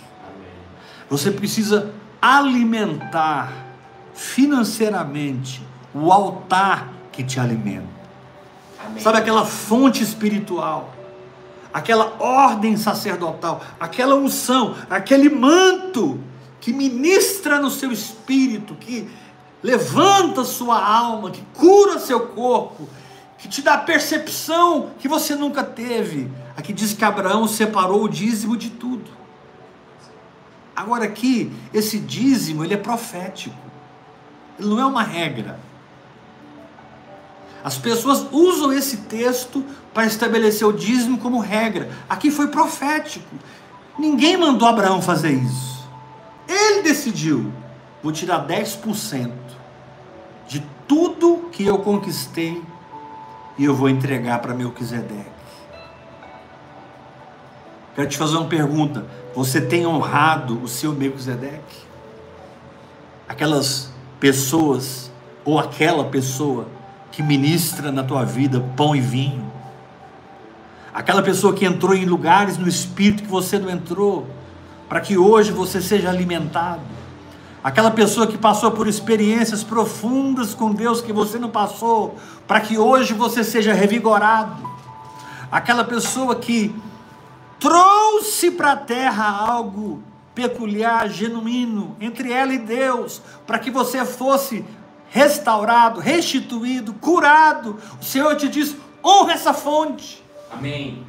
[1.09, 3.51] Você precisa alimentar
[4.13, 7.89] financeiramente o altar que te alimenta.
[8.85, 9.03] Amém.
[9.03, 10.93] Sabe aquela fonte espiritual,
[11.79, 16.21] aquela ordem sacerdotal, aquela unção, aquele manto
[16.61, 19.09] que ministra no seu espírito, que
[19.63, 22.89] levanta sua alma, que cura seu corpo,
[23.39, 26.31] que te dá percepção que você nunca teve.
[26.57, 29.11] Aqui diz que Abraão separou o dízimo de tudo.
[30.75, 33.57] Agora aqui, esse dízimo, ele é profético.
[34.59, 35.59] Ele não é uma regra.
[37.63, 41.91] As pessoas usam esse texto para estabelecer o dízimo como regra.
[42.09, 43.35] Aqui foi profético.
[43.99, 45.89] Ninguém mandou Abraão fazer isso.
[46.47, 47.53] Ele decidiu:
[48.03, 49.33] vou tirar 10%
[50.47, 52.63] de tudo que eu conquistei
[53.59, 55.39] e eu vou entregar para Melquisedeque.
[57.95, 59.05] Quero te fazer uma pergunta.
[59.35, 61.89] Você tem honrado o seu Melquisedeque?
[63.29, 63.91] Aquelas
[64.21, 65.11] pessoas
[65.45, 66.69] ou aquela pessoa
[67.11, 69.51] que ministra na tua vida pão e vinho.
[70.93, 74.27] Aquela pessoa que entrou em lugares no espírito que você não entrou,
[74.89, 76.81] para que hoje você seja alimentado.
[77.63, 82.17] Aquela pessoa que passou por experiências profundas com Deus que você não passou,
[82.47, 84.57] para que hoje você seja revigorado.
[85.51, 86.75] Aquela pessoa que
[87.59, 90.03] trouxe para a terra algo
[90.35, 94.65] peculiar, genuíno, entre ela e Deus, para que você fosse
[95.11, 97.79] restaurado, restituído, curado.
[98.01, 101.05] O Senhor te diz: honra essa fonte, Amém.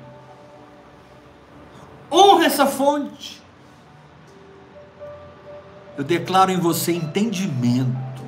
[2.12, 3.40] honra essa fonte.
[5.98, 8.24] Eu declaro em você entendimento,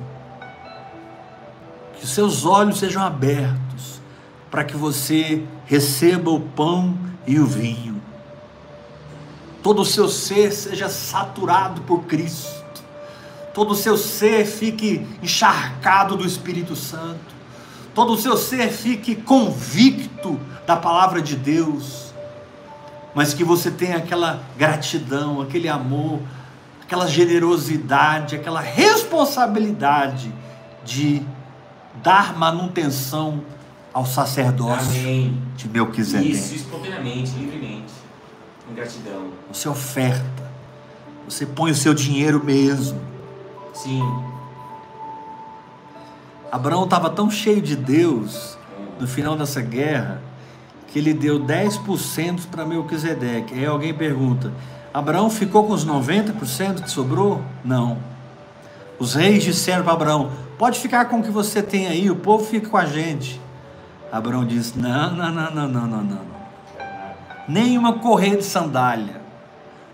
[1.96, 4.00] que os seus olhos sejam abertos,
[4.50, 8.02] para que você receba o pão e o vinho.
[9.62, 12.61] Todo o seu ser seja saturado por Cristo
[13.54, 17.34] todo o seu ser fique encharcado do Espírito Santo,
[17.94, 22.12] todo o seu ser fique convicto da palavra de Deus,
[23.14, 26.20] mas que você tenha aquela gratidão, aquele amor,
[26.82, 30.32] aquela generosidade, aquela responsabilidade
[30.84, 31.22] de
[32.02, 33.42] dar manutenção
[33.92, 35.42] ao sacerdócio Amém.
[35.56, 36.32] de Melquisedeque.
[36.32, 37.92] Isso, espontaneamente, livremente.
[38.66, 39.28] Com gratidão.
[39.52, 40.50] Você oferta,
[41.28, 43.11] você põe o seu dinheiro mesmo.
[43.72, 44.02] Sim.
[46.50, 48.58] Abraão estava tão cheio de Deus
[49.00, 50.20] no final dessa guerra
[50.88, 53.54] que ele deu 10% para Melquisedeque.
[53.54, 54.52] Aí alguém pergunta:
[54.92, 57.40] Abraão ficou com os 90% que sobrou?
[57.64, 57.96] Não.
[58.98, 62.44] Os reis disseram para Abraão: Pode ficar com o que você tem aí, o povo
[62.44, 63.40] fica com a gente.
[64.12, 66.32] Abraão disse: Não, não, não, não, não, não, não.
[67.48, 69.22] Nenhuma correia de sandália,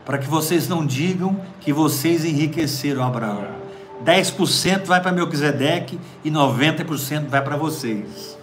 [0.05, 3.68] para que vocês não digam que vocês enriqueceram Abraão.
[4.05, 8.39] 10% vai para Melquisedeque e 90% vai para vocês.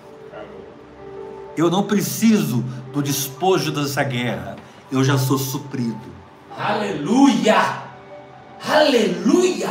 [1.57, 2.63] Eu não preciso
[2.93, 4.57] do despojo dessa guerra.
[4.91, 6.15] Eu já sou suprido.
[6.57, 7.83] Aleluia!
[8.67, 9.69] Aleluia!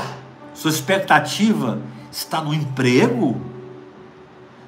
[0.54, 1.78] Sua expectativa
[2.10, 3.40] está no emprego?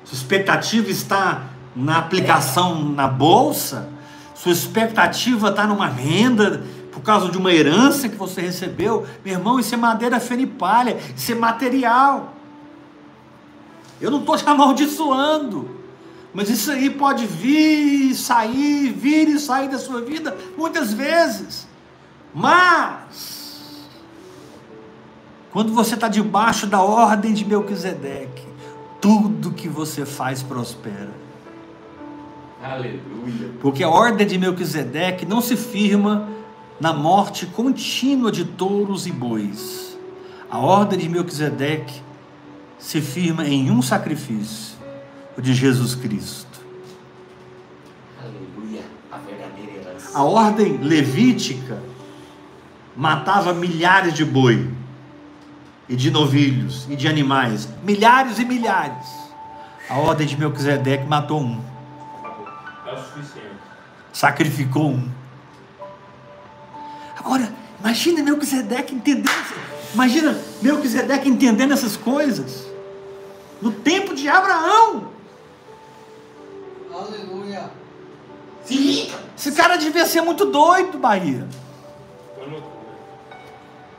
[0.05, 3.89] Sua expectativa está na aplicação na bolsa?
[4.35, 6.63] Sua expectativa está numa renda
[6.97, 9.07] por causa de uma herança que você recebeu?
[9.23, 12.33] Meu irmão, isso é madeira fena e palha, isso é material.
[14.01, 15.77] Eu não estou te amaldiçoando.
[16.33, 21.69] Mas isso aí pode vir e sair, vir e sair da sua vida muitas vezes.
[22.33, 23.91] Mas,
[25.53, 28.47] quando você está debaixo da ordem de Melquisedeque,
[29.03, 31.13] tudo que você faz prospera.
[32.65, 33.53] Aleluia!
[33.61, 36.35] Porque a ordem de Melquisedeque não se firma
[36.81, 39.97] na morte contínua de touros e bois.
[40.51, 42.03] A ordem de Melquisedeque
[42.79, 44.77] se firma em um sacrifício,
[45.37, 46.61] o de Jesus Cristo.
[48.21, 48.83] Aleluia!
[49.11, 50.19] A verdadeira herança.
[50.19, 51.83] A ordem levítica
[52.97, 54.71] matava milhares de boi
[55.89, 59.07] e de novilhos e de animais, milhares e milhares.
[59.89, 61.61] A ordem de Melquisedeque matou um,
[62.87, 63.57] É o suficiente.
[64.13, 65.09] sacrificou um.
[67.27, 69.29] Agora, imagina Melquisedeque entendendo,
[69.93, 72.65] imagina Melquisedeque entendendo essas coisas.
[73.61, 75.09] No tempo de Abraão,
[76.95, 77.69] Aleluia.
[78.71, 79.19] Liga!
[79.37, 81.49] esse cara devia ser muito doido, Bahia.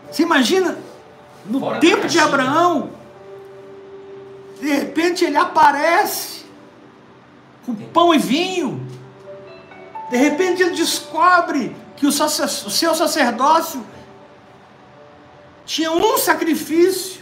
[0.10, 0.78] Você imagina
[1.46, 2.18] no Fora tempo de.
[2.20, 2.92] Abraão,
[4.62, 6.46] De repente ele aparece
[7.66, 8.88] com pão e vinho.
[10.10, 13.84] De repente ele descobre que o, sacer- o seu sacerdócio
[15.66, 17.22] tinha um sacrifício.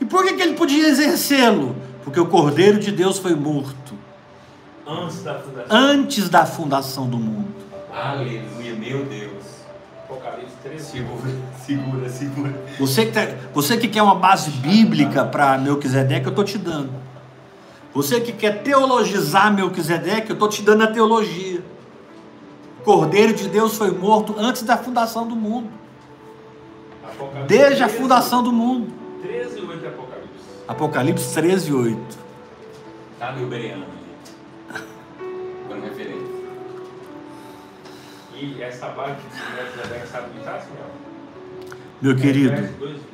[0.00, 1.76] E por que, que ele podia exercê-lo?
[2.02, 3.94] Porque o Cordeiro de Deus foi morto
[4.86, 5.66] Antes da fundação.
[5.76, 7.54] antes da fundação do mundo.
[7.92, 9.44] Aleluia, meu Deus.
[10.04, 10.84] Apocalipse 13.
[10.84, 11.30] Segura,
[11.64, 12.62] segura, segura.
[12.78, 16.90] Você que, tá- você que quer uma base bíblica para Melquisedeque, eu estou te dando.
[17.94, 21.62] Você que quer teologizar Melquisedeque, eu estou te dando a teologia.
[22.84, 25.70] Cordeiro de Deus foi morto antes da fundação do mundo.
[27.02, 28.92] Apocalipse Desde a 13, fundação do mundo.
[29.22, 30.44] 13 e 8 é Apocalipse.
[30.68, 32.18] Apocalipse 13, 8.
[33.18, 34.84] Tá meu bereano ali.
[35.68, 36.34] Dando referência.
[38.34, 40.86] E essa sabe o que está, senhor?
[42.02, 43.04] Meu querido, Efésios 2, 20.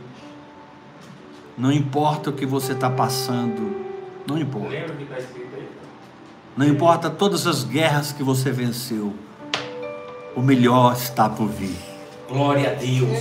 [1.57, 3.87] não importa o que você está passando,
[4.27, 4.69] não importa.
[4.69, 5.69] Lembra que está escrito aí?
[6.57, 9.15] Não importa todas as guerras que você venceu,
[10.35, 11.77] o melhor está por vir.
[12.29, 13.19] Glória a Deus.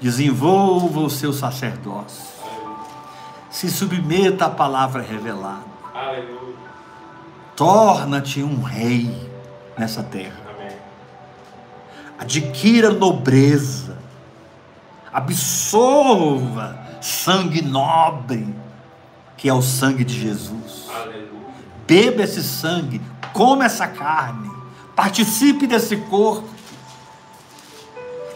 [0.00, 2.32] Desenvolva o seu sacerdócio.
[3.50, 5.72] Se submeta à palavra revelada.
[7.54, 9.30] Torna-te um rei
[9.76, 10.40] nessa terra.
[10.48, 10.76] Amém.
[12.18, 13.98] Adquira nobreza.
[15.12, 18.54] Absorva sangue nobre,
[19.36, 20.88] que é o sangue de Jesus.
[20.94, 21.22] Aleluia.
[21.86, 23.00] Beba esse sangue,
[23.32, 24.50] coma essa carne,
[25.02, 26.48] participe desse corpo.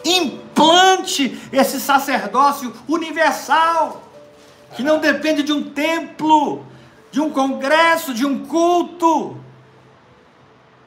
[0.05, 4.03] Implante esse sacerdócio universal,
[4.75, 6.67] que não depende de um templo,
[7.12, 9.37] de um congresso, de um culto.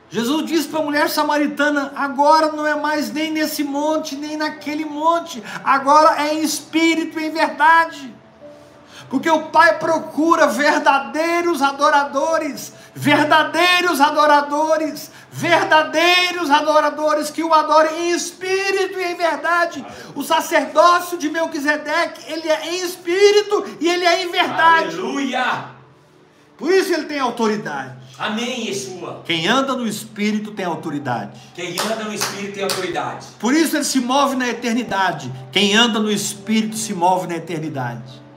[0.10, 4.84] Jesus disse para a mulher samaritana: agora não é mais nem nesse monte, nem naquele
[4.84, 8.14] monte, agora é em espírito e em verdade.
[9.10, 19.00] Porque o Pai procura verdadeiros adoradores, verdadeiros adoradores, verdadeiros adoradores que o adorem em espírito
[19.00, 19.86] e em verdade.
[20.14, 25.00] O sacerdócio de Melquisedeque, ele é em espírito e ele é em verdade.
[25.00, 25.70] Aleluia.
[26.58, 27.98] Por isso ele tem autoridade.
[28.18, 29.24] Amém, Yeshua.
[29.26, 31.40] Quem anda no espírito tem autoridade.
[31.56, 33.28] Quem anda no Espírito tem autoridade.
[33.40, 35.32] Por isso ele se move na eternidade.
[35.54, 38.29] Quem anda no espírito se move na eternidade.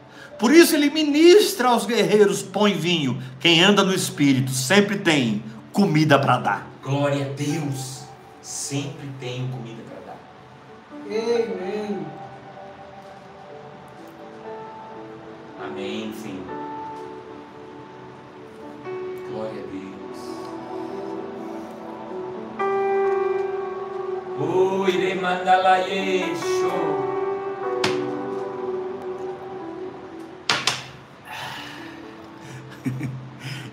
[0.43, 3.23] Por isso ele ministra aos guerreiros pão e vinho.
[3.39, 5.41] Quem anda no espírito sempre tem
[5.73, 6.67] comida para dar.
[6.83, 8.03] Glória a Deus.
[8.43, 10.19] Sempre tenho comida para dar.
[11.07, 12.07] Amém.
[15.65, 16.43] Amém, Senhor.
[19.31, 20.19] Glória a Deus.
[24.41, 25.63] Oh, irei mandar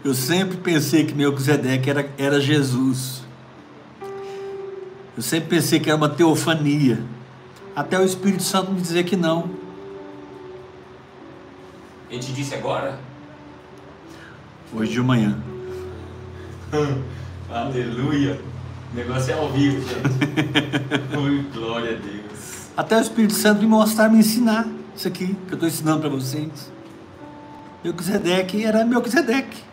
[0.10, 3.22] Eu sempre pensei que Melquisedeque era, era Jesus.
[5.16, 7.00] Eu sempre pensei que era uma teofania.
[7.76, 9.52] Até o Espírito Santo me dizer que não.
[12.10, 13.00] Ele te disse agora?
[14.74, 15.38] Hoje de manhã.
[17.48, 18.42] Aleluia.
[18.92, 19.96] O negócio é ao vivo, gente.
[21.16, 22.70] Oi, glória a Deus.
[22.76, 26.10] Até o Espírito Santo me mostrar, me ensinar isso aqui que eu estou ensinando para
[26.10, 26.72] vocês.
[27.84, 29.69] Melquisedeque era Melquisedeque.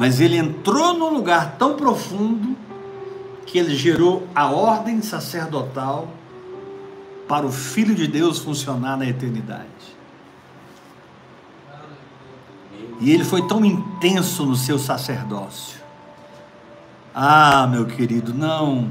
[0.00, 2.56] Mas ele entrou num lugar tão profundo
[3.44, 6.08] que ele gerou a ordem sacerdotal
[7.28, 9.66] para o Filho de Deus funcionar na eternidade.
[12.98, 15.78] E ele foi tão intenso no seu sacerdócio.
[17.14, 18.88] Ah, meu querido, não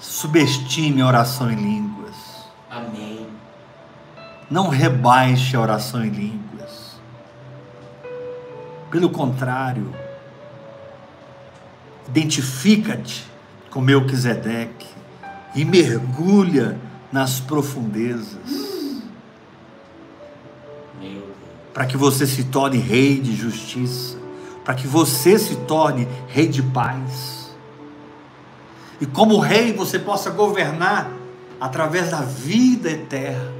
[0.00, 2.16] subestime a oração em línguas.
[2.68, 3.24] Amém.
[4.50, 6.47] Não rebaixe a oração em línguas.
[8.90, 9.92] Pelo contrário,
[12.08, 13.24] identifica-te
[13.70, 14.86] com Melquisedeque
[15.54, 16.78] e mergulha
[17.12, 18.68] nas profundezas.
[21.74, 24.16] Para que você se torne rei de justiça,
[24.64, 27.54] para que você se torne rei de paz.
[29.00, 31.10] E como rei você possa governar
[31.60, 33.57] através da vida eterna,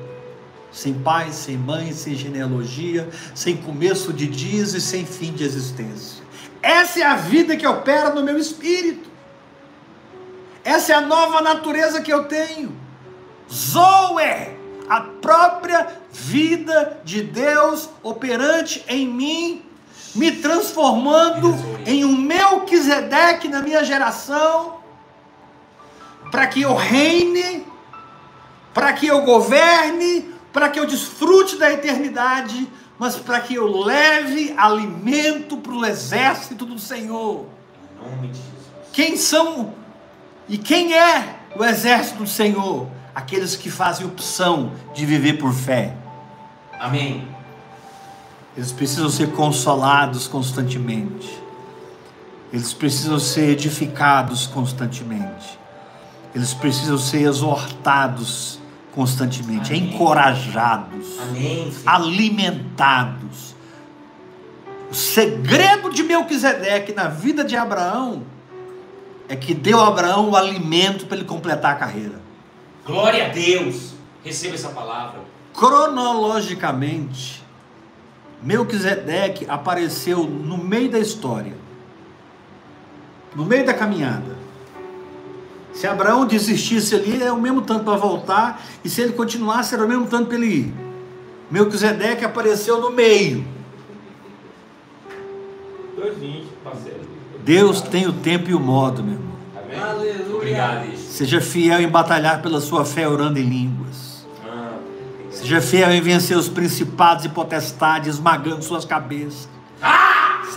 [0.71, 6.23] sem pai, sem mãe, sem genealogia, sem começo de dias e sem fim de existência.
[6.63, 9.09] Essa é a vida que opera no meu espírito.
[10.65, 12.77] Essa é a nova natureza que eu tenho.
[13.51, 14.57] Zoe,
[14.89, 19.63] a própria vida de Deus operante em mim,
[20.15, 21.55] me transformando
[21.87, 24.79] em um Melquisedeque na minha geração,
[26.31, 27.67] para que eu reine,
[28.75, 34.53] para que eu governe, para que eu desfrute da eternidade, mas para que eu leve
[34.57, 37.47] alimento para o exército do Senhor.
[37.95, 38.67] Em nome de Jesus.
[38.93, 39.73] Quem são
[40.49, 42.89] e quem é o exército do Senhor?
[43.15, 45.95] Aqueles que fazem opção de viver por fé.
[46.77, 47.29] Amém.
[48.57, 51.41] Eles precisam ser consolados constantemente.
[52.53, 55.57] Eles precisam ser edificados constantemente.
[56.35, 58.58] Eles precisam ser exortados
[58.93, 59.95] constantemente, Amém.
[59.95, 61.73] encorajados, Amém.
[61.85, 63.55] Alimentados.
[64.91, 68.23] O segredo de Melquisedeque na vida de Abraão
[69.29, 72.19] é que deu a Abraão o alimento para ele completar a carreira.
[72.87, 73.93] Glória a Deus.
[74.25, 75.21] Receba essa palavra.
[75.53, 77.45] Cronologicamente,
[78.43, 81.55] Melquisedeque apareceu no meio da história,
[83.35, 84.38] no meio da caminhada.
[85.79, 89.85] Se Abraão desistisse ali, é o mesmo tanto para voltar, e se ele continuasse, era
[89.85, 90.75] o mesmo tanto para ele ir.
[91.49, 93.47] Melquisedeque apareceu no meio.
[95.97, 97.01] 2,20, parceiro.
[97.45, 99.33] Deus tem o tempo e o modo, meu irmão.
[99.57, 99.79] Amém?
[99.81, 100.35] Aleluia.
[100.35, 100.97] Obrigado.
[100.97, 104.27] Seja fiel em batalhar pela sua fé orando em línguas.
[104.45, 104.79] Ah,
[105.31, 109.49] Seja fiel em vencer os principados e potestades, esmagando suas cabeças.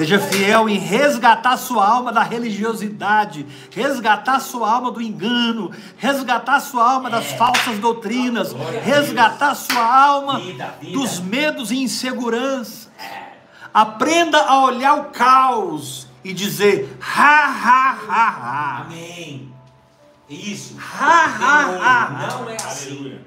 [0.02, 6.94] Seja fiel em resgatar sua alma da religiosidade, resgatar sua alma do engano, resgatar sua
[6.94, 7.38] alma das É.
[7.38, 8.52] falsas doutrinas,
[8.84, 10.98] resgatar sua alma Vida, vida.
[10.98, 12.90] dos medos e inseguranças.
[13.72, 18.82] Aprenda a olhar o caos e dizer: ha, ha, ha, ha.
[18.88, 19.54] Amém.
[20.28, 20.78] Isso.
[20.80, 22.28] Ha, ha, ha.
[22.40, 23.20] Não é assim.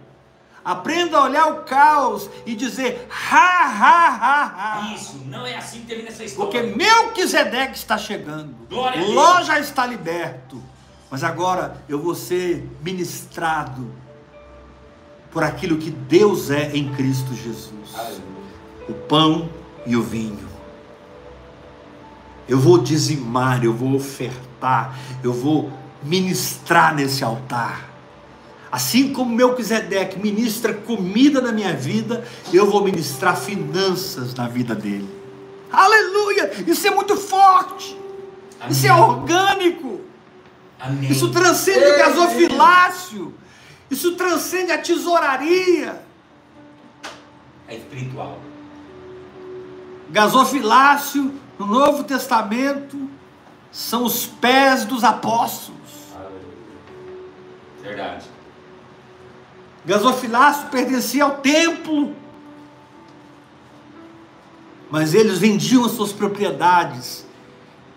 [0.64, 4.94] Aprenda a olhar o caos e dizer: ha, ha, ha, ha.
[4.94, 5.20] Isso.
[5.26, 6.50] Não é assim que termina essa história.
[6.50, 8.54] Porque Melquisedeque está chegando.
[8.70, 10.62] Glória Ló já está liberto.
[11.10, 13.92] Mas agora eu vou ser ministrado
[15.30, 17.94] por aquilo que Deus é em Cristo Jesus.
[17.94, 18.22] Aleluia.
[18.88, 19.50] O pão
[19.86, 20.48] e o vinho.
[22.48, 27.93] Eu vou dizimar, eu vou ofertar, eu vou ministrar nesse altar.
[28.74, 35.08] Assim como Melquisedeque ministra comida na minha vida, eu vou ministrar finanças na vida dele.
[35.70, 36.50] Aleluia!
[36.66, 37.96] Isso é muito forte.
[38.68, 39.04] Isso é Amém.
[39.04, 40.00] orgânico.
[40.80, 41.08] Amém.
[41.08, 43.34] Isso transcende o gasofilácio.
[43.88, 46.02] Isso transcende a tesouraria.
[47.68, 48.40] É espiritual.
[50.10, 53.08] Gasofilácio no Novo Testamento
[53.70, 55.78] são os pés dos apóstolos.
[56.12, 56.42] Aleluia.
[57.80, 58.33] Verdade.
[59.84, 62.14] Gasofilácio pertencia ao templo.
[64.90, 67.26] Mas eles vendiam as suas propriedades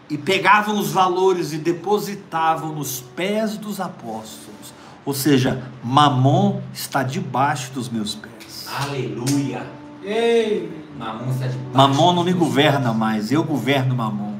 [0.09, 4.73] e pegavam os valores e depositavam nos pés dos apóstolos.
[5.05, 8.67] Ou seja, Mamon está debaixo dos meus pés.
[8.81, 9.65] Aleluia.
[10.03, 14.37] Ei, Mamon está de Mamon não me governa mais, eu governo Mamon.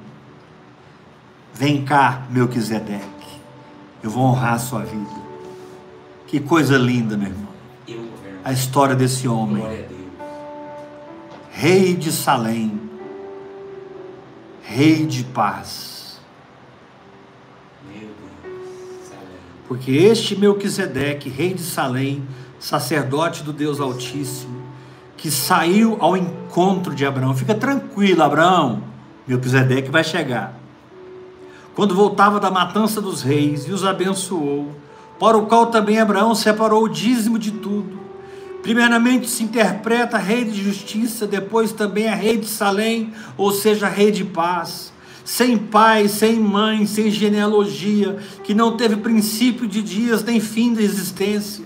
[1.53, 3.05] Vem cá, Melquisedeque.
[4.03, 5.26] Eu vou honrar a sua vida.
[6.27, 7.47] Que coisa linda, meu irmão.
[8.43, 9.63] A história desse homem.
[11.49, 12.79] Rei de Salém,
[14.61, 16.21] rei de paz.
[19.67, 22.23] Porque este Melquisedeque, rei de Salém,
[22.59, 24.61] sacerdote do Deus Altíssimo,
[25.15, 27.35] que saiu ao encontro de Abraão.
[27.35, 28.83] Fica tranquilo, Abraão.
[29.25, 30.57] Melquisedeque vai chegar.
[31.73, 34.75] Quando voltava da matança dos reis e os abençoou,
[35.19, 37.99] para o qual também Abraão separou o dízimo de tudo.
[38.61, 44.11] Primeiramente se interpreta rei de justiça, depois também é rei de Salém, ou seja, rei
[44.11, 44.93] de paz.
[45.23, 50.81] Sem pai, sem mãe, sem genealogia, que não teve princípio de dias nem fim da
[50.81, 51.65] existência.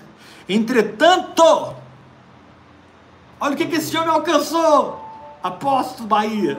[0.50, 1.44] Entretanto,
[3.40, 5.00] olha o que que esse homem alcançou,
[5.44, 6.58] apóstolo Bahia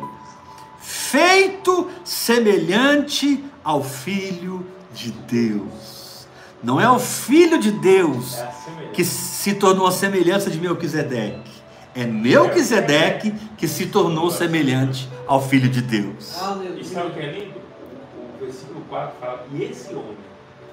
[0.82, 5.91] feito semelhante ao Filho de Deus.
[6.62, 11.50] Não é o Filho de Deus É assim que se tornou a semelhança de Melquisedeque.
[11.94, 16.30] É Melquisedeque que se tornou semelhante ao Filho de Deus.
[16.30, 17.10] E sabe o aleluia.
[17.10, 17.60] que é lindo?
[18.16, 20.16] O, versículo 4 fala, e esse homem,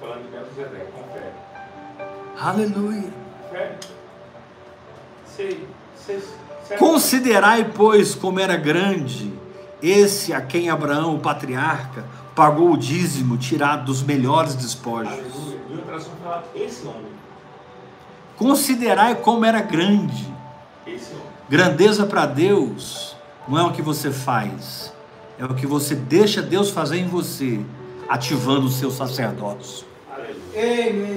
[0.00, 0.92] falando de Melquisedeque.
[2.40, 3.12] Aleluia.
[5.26, 6.22] Sei, sei,
[6.66, 6.76] sei.
[6.78, 9.32] Considerai, pois, como era grande
[9.82, 15.12] esse a quem Abraão, o patriarca, pagou o dízimo tirado dos melhores despojos.
[15.12, 15.49] Aleluia
[15.90, 17.12] transformar esse homem.
[18.36, 20.32] Considerai como era grande.
[20.86, 21.26] Esse homem.
[21.48, 23.16] Grandeza para Deus
[23.48, 24.92] não é o que você faz,
[25.38, 27.60] é o que você deixa Deus fazer em você,
[28.08, 29.84] ativando os seus sacerdotes.
[30.54, 31.16] Amém.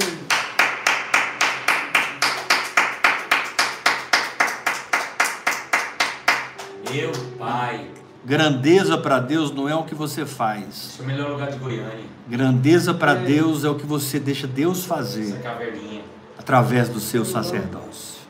[6.92, 7.90] Meu Pai
[8.26, 10.64] Grandeza para Deus não é o que você faz.
[10.94, 12.06] Esse é o melhor lugar de Goiânia.
[12.28, 16.02] Grandeza para Deus é o que você deixa Deus Essa fazer caverninha.
[16.38, 18.22] através do seu sacerdócio.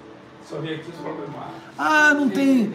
[0.50, 1.36] Só vim aqui os problemas.
[1.78, 2.74] Ah, não tem,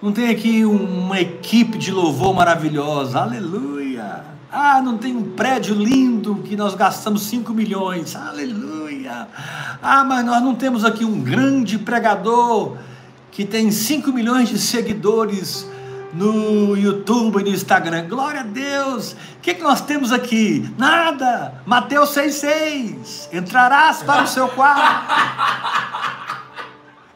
[0.00, 3.18] não tem aqui uma equipe de louvor maravilhosa.
[3.18, 4.24] Aleluia.
[4.52, 8.14] Ah, não tem um prédio lindo que nós gastamos 5 milhões.
[8.14, 9.26] Aleluia.
[9.82, 12.76] Ah, mas nós não temos aqui um grande pregador
[13.32, 15.68] que tem 5 milhões de seguidores
[16.12, 18.08] no YouTube e no Instagram.
[18.08, 19.12] Glória a Deus.
[19.12, 20.72] O que, que nós temos aqui?
[20.76, 21.62] Nada.
[21.64, 23.32] Mateus 6,6.
[23.32, 25.14] Entrarás para o seu quarto.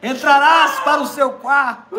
[0.02, 1.96] Entrarás para o seu quarto.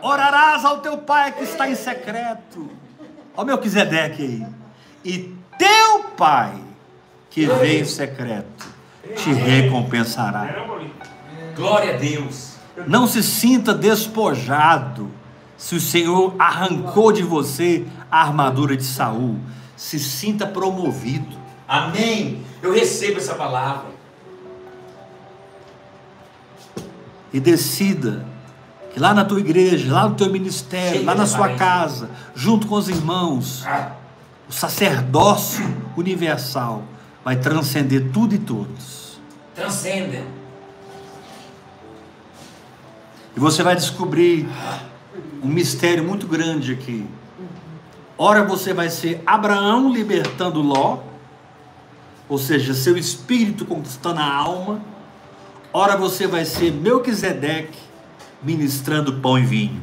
[0.00, 2.70] Orarás ao teu pai que está em secreto.
[3.36, 4.46] Ó Melquisedeque aí.
[5.04, 6.54] E teu pai
[7.30, 8.66] que vem em secreto
[9.16, 10.66] te recompensará.
[11.54, 12.56] Glória a Deus.
[12.86, 15.10] Não se sinta despojado
[15.58, 19.36] se o Senhor arrancou de você a armadura de Saul.
[19.76, 21.36] Se sinta promovido.
[21.68, 22.42] Amém.
[22.62, 23.98] Eu recebo essa palavra.
[27.32, 28.24] e decida
[28.92, 32.66] que lá na tua igreja, lá no teu ministério, Chega lá na sua casa, junto
[32.66, 33.92] com os irmãos, Ah,
[34.48, 35.62] o sacerdócio
[35.94, 36.82] universal
[37.22, 39.20] vai transcender tudo e todos.
[39.54, 40.22] transcenda.
[43.36, 44.48] E você vai descobrir
[45.42, 47.06] um mistério muito grande aqui.
[48.16, 50.98] Ora você vai ser Abraão libertando Ló,
[52.28, 54.80] ou seja, seu espírito conquistando a alma.
[55.72, 57.78] Ora você vai ser Melquisedeque
[58.42, 59.80] ministrando pão e vinho.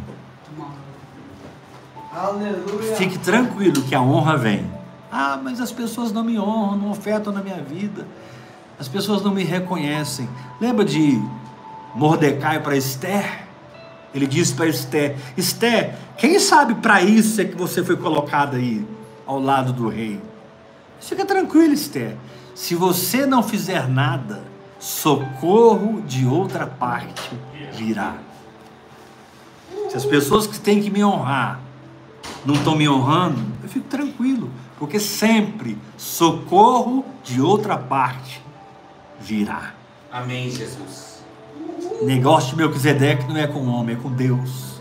[2.14, 2.96] Aleluia.
[2.96, 4.70] Fique tranquilo que a honra vem.
[5.12, 8.08] Ah, mas as pessoas não me honram, não ofertam na minha vida.
[8.80, 10.28] As pessoas não me reconhecem.
[10.60, 11.22] Lembra de
[11.94, 13.45] Mordecai para Esther?
[14.16, 18.88] Ele disse para Esther: Esther, quem sabe para isso é que você foi colocada aí,
[19.26, 20.22] ao lado do rei?
[21.02, 22.16] Fica tranquilo, Esther.
[22.56, 24.42] Se você não fizer nada,
[24.80, 27.30] socorro de outra parte
[27.74, 28.16] virá.
[29.90, 31.60] Se as pessoas que têm que me honrar
[32.46, 34.50] não estão me honrando, eu fico tranquilo,
[34.80, 38.42] porque sempre socorro de outra parte
[39.20, 39.74] virá.
[40.10, 41.15] Amém, Jesus.
[42.02, 44.80] Negócio de Melquisedeque não é com o homem, é com Deus.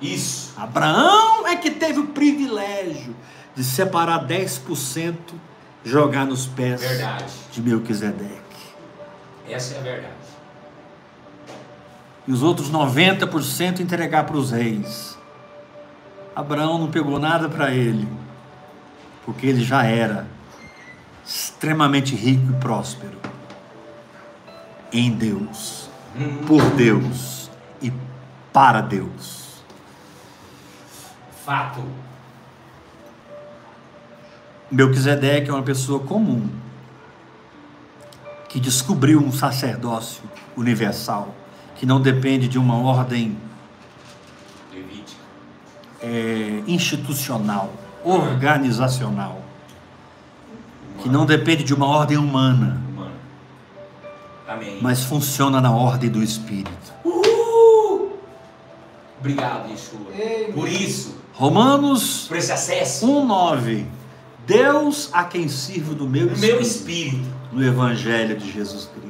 [0.00, 0.52] Isso.
[0.56, 3.14] Abraão é que teve o privilégio
[3.54, 5.14] de separar 10%
[5.84, 7.32] jogar nos pés Verdade.
[7.52, 8.40] de Melquisedeque.
[9.48, 10.12] Essa é a verdade.
[12.26, 15.16] E os outros 90% entregar para os reis.
[16.34, 18.06] Abraão não pegou nada para ele,
[19.24, 20.26] porque ele já era
[21.24, 23.18] extremamente rico e próspero
[24.92, 25.85] em Deus,
[26.46, 27.50] por Deus
[27.80, 27.92] e
[28.52, 29.62] para Deus.
[31.44, 31.82] Fato.
[34.70, 36.48] Melquisedeque é uma pessoa comum
[38.48, 40.22] que descobriu um sacerdócio
[40.56, 41.34] universal
[41.76, 43.36] que não depende de uma ordem
[46.02, 49.42] é, institucional, organizacional,
[51.02, 52.85] que não depende de uma ordem humana.
[54.48, 54.78] Amém.
[54.80, 56.92] mas funciona na ordem do Espírito.
[57.04, 58.12] Uhul!
[59.18, 60.12] Obrigado, Yeshua.
[60.16, 63.84] Ei, Por isso, Romanos por esse acesso 1,9
[64.46, 66.62] Deus a quem sirvo do meu no meu Espírito
[67.16, 67.28] espírito.
[67.52, 69.05] no Evangelho de Jesus Cristo.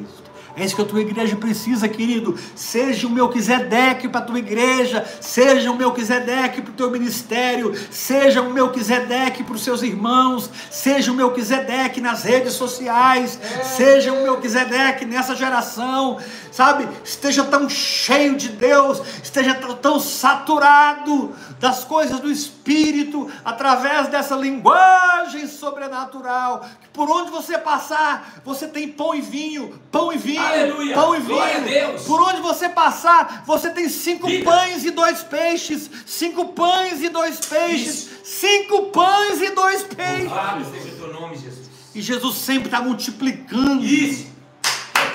[0.57, 2.34] É isso que a tua igreja precisa, querido.
[2.54, 8.40] Seja o Melquisedeque para a tua igreja, seja o Melquisedeque para o teu ministério, seja
[8.40, 13.38] o Melquisedeque para os seus irmãos, seja o Melquisedeque nas redes sociais,
[13.76, 16.18] seja o Melquisedeque nessa geração,
[16.50, 16.88] sabe?
[17.04, 25.46] Esteja tão cheio de Deus, esteja tão saturado das coisas do Espírito, através dessa linguagem
[25.46, 30.94] sobrenatural, que por onde você passar, você tem pão e vinho, pão e vinho, Aleluia!
[30.94, 32.01] pão e vinho.
[32.07, 34.44] Por onde você passar, você tem cinco Diga.
[34.51, 38.11] pães e dois peixes, cinco pães e dois peixes, Isso.
[38.24, 40.24] cinco pães e dois peixes.
[40.24, 41.66] Louvado seja o teu nome, Jesus.
[41.94, 44.26] E Jesus sempre está multiplicando Isso.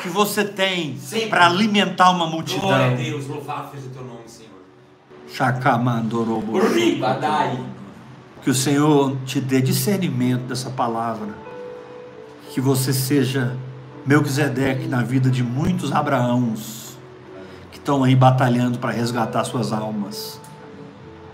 [0.02, 0.98] que você tem
[1.30, 2.96] para alimentar uma Glória a multidão.
[2.96, 3.28] Deus.
[3.28, 4.52] Louvado seja o teu nome, Senhor.
[5.32, 6.54] Chacamandorobo.
[8.42, 11.30] Que o Senhor te dê discernimento dessa palavra.
[12.50, 13.56] Que você seja
[14.06, 16.98] Melquisedeque na vida de muitos Abraãos
[17.72, 20.40] que estão aí batalhando para resgatar suas almas.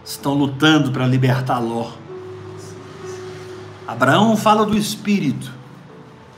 [0.04, 1.92] Estão lutando para libertar Ló.
[3.88, 5.52] Abraão fala do espírito.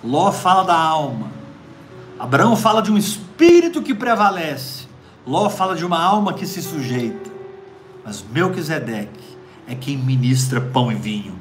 [0.04, 1.32] Ló fala da alma.
[2.20, 4.88] Abraão fala de um espírito que prevalece.
[5.26, 7.32] Ló fala de uma alma que se sujeita.
[8.06, 11.34] Mas Melquisedeque é quem ministra pão e vinho.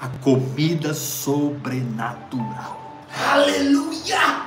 [0.00, 2.83] A comida sobrenatural.
[3.16, 4.44] Aleluia!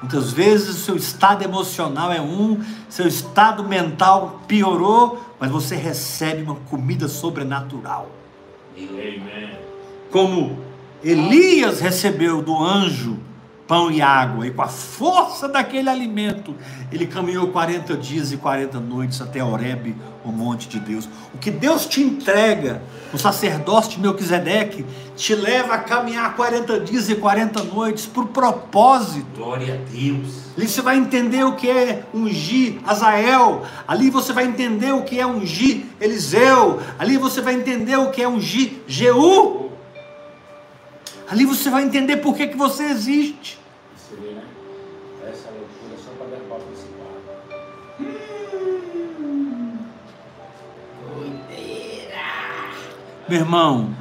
[0.00, 6.42] Muitas vezes o seu estado emocional é um, seu estado mental piorou, mas você recebe
[6.42, 8.10] uma comida sobrenatural.
[8.76, 9.58] Amém.
[10.10, 10.58] Como
[11.04, 13.18] Elias recebeu do anjo
[13.70, 16.56] pão e água, e com a força daquele alimento,
[16.90, 19.94] ele caminhou 40 dias e 40 noites até Horebe,
[20.24, 21.08] o monte de Deus.
[21.32, 27.08] O que Deus te entrega, o sacerdócio de Melquisedeque, te leva a caminhar 40 dias
[27.08, 29.36] e 40 noites por propósito.
[29.36, 30.50] Glória a Deus.
[30.56, 33.62] Ali você vai entender o que é ungir Azael.
[33.86, 36.80] Ali você vai entender o que é ungir Eliseu.
[36.98, 39.70] Ali você vai entender o que é ungir Jeú.
[41.30, 43.59] Ali você vai entender por que, que você existe.
[44.10, 44.42] Você vê, né?
[45.24, 47.06] Essa loucura só para derrubar o principal.
[53.28, 53.94] Meu irmão,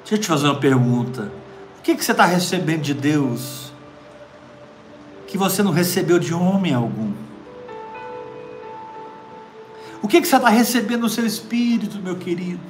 [0.00, 1.30] deixa eu te fazer uma pergunta.
[1.78, 3.72] O que, que você está recebendo de Deus
[5.28, 7.12] que você não recebeu de homem algum?
[10.02, 12.60] O que, que você está recebendo no seu espírito, meu querido?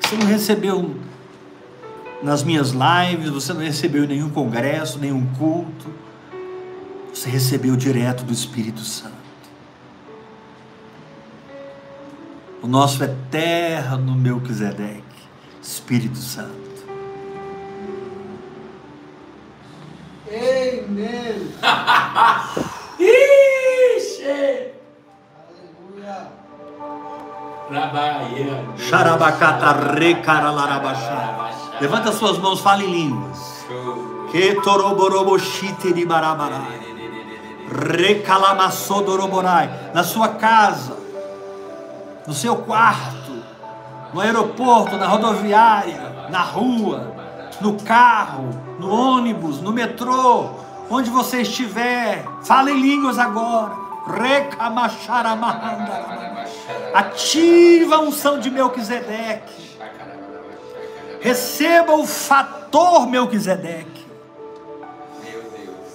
[0.00, 0.96] Que você não recebeu
[2.22, 5.92] nas minhas lives, você não recebeu em nenhum congresso, nenhum culto.
[7.12, 9.16] Você recebeu direto do Espírito Santo.
[12.62, 15.02] O nosso eterno Melquisedeque,
[15.62, 16.58] Espírito Santo.
[20.28, 21.52] Amen.
[22.98, 24.72] Ixi!
[25.96, 26.28] Aleluia.
[27.68, 28.64] Trabalha.
[28.76, 31.67] Xarabacata recaralarabaxá.
[31.80, 33.66] Levanta suas mãos, fale em línguas.
[34.30, 36.80] Que toroboroboshite de barabarai.
[37.70, 39.90] Recalamassodoroborai.
[39.94, 40.96] Na sua casa,
[42.26, 43.44] no seu quarto,
[44.12, 47.14] no aeroporto, na rodoviária, na rua,
[47.60, 48.48] no carro,
[48.78, 50.48] no ônibus, no metrô,
[50.90, 53.76] onde você estiver, fale em línguas agora.
[54.06, 56.16] Recamacharamahandarabá.
[56.94, 59.67] Ativa a unção de Melquisedeque.
[61.20, 64.06] Receba o fator Melquisedeque.
[65.24, 65.86] Meu Deus.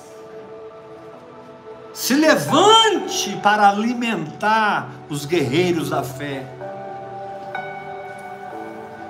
[1.94, 6.46] Se levante para alimentar os guerreiros da fé.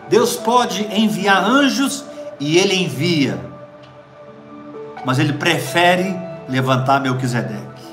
[0.09, 2.05] Deus pode enviar anjos
[2.39, 3.39] e ele envia,
[5.05, 6.16] mas ele prefere
[6.47, 7.84] levantar Melquisedeque,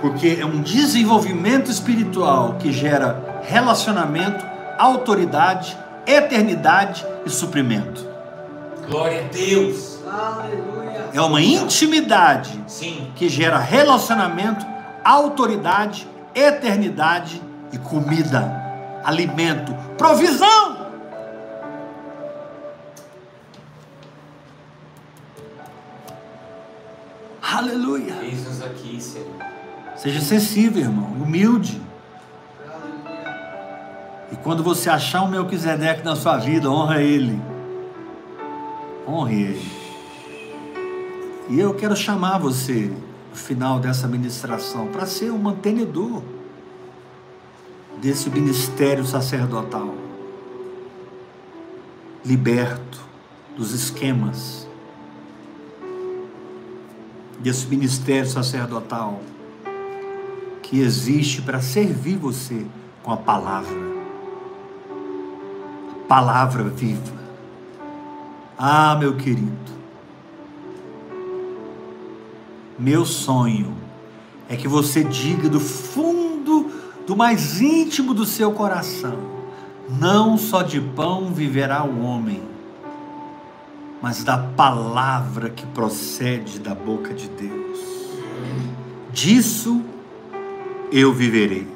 [0.00, 4.46] porque é um desenvolvimento espiritual que gera relacionamento,
[4.78, 5.76] autoridade,
[6.06, 8.06] eternidade e suprimento.
[8.88, 10.00] Glória a Deus.
[10.06, 11.10] Aleluia.
[11.12, 13.10] É uma intimidade Sim.
[13.14, 14.64] que gera relacionamento,
[15.04, 17.42] autoridade, eternidade
[17.72, 20.82] e comida, alimento, provisão.
[27.42, 28.14] Aleluia.
[28.22, 29.26] Eis-nos aqui, Senhor.
[29.96, 31.80] Seja sensível, irmão, humilde.
[34.32, 37.38] E quando você achar um Melquisedeque na sua vida, honra ele.
[39.06, 39.72] Honre ele.
[41.50, 42.90] E eu quero chamar você,
[43.30, 46.22] no final dessa ministração, para ser um mantenedor
[48.00, 49.94] desse ministério sacerdotal.
[52.24, 53.00] Liberto
[53.54, 54.66] dos esquemas
[57.38, 59.20] desse ministério sacerdotal
[60.62, 62.64] que existe para servir você
[63.02, 63.91] com a palavra.
[66.08, 67.22] Palavra viva.
[68.58, 69.72] Ah, meu querido.
[72.78, 73.76] Meu sonho
[74.48, 76.70] é que você diga do fundo,
[77.06, 79.18] do mais íntimo do seu coração:
[79.88, 82.42] não só de pão viverá o homem,
[84.00, 87.78] mas da palavra que procede da boca de Deus.
[89.12, 89.82] Disso
[90.90, 91.66] eu viverei.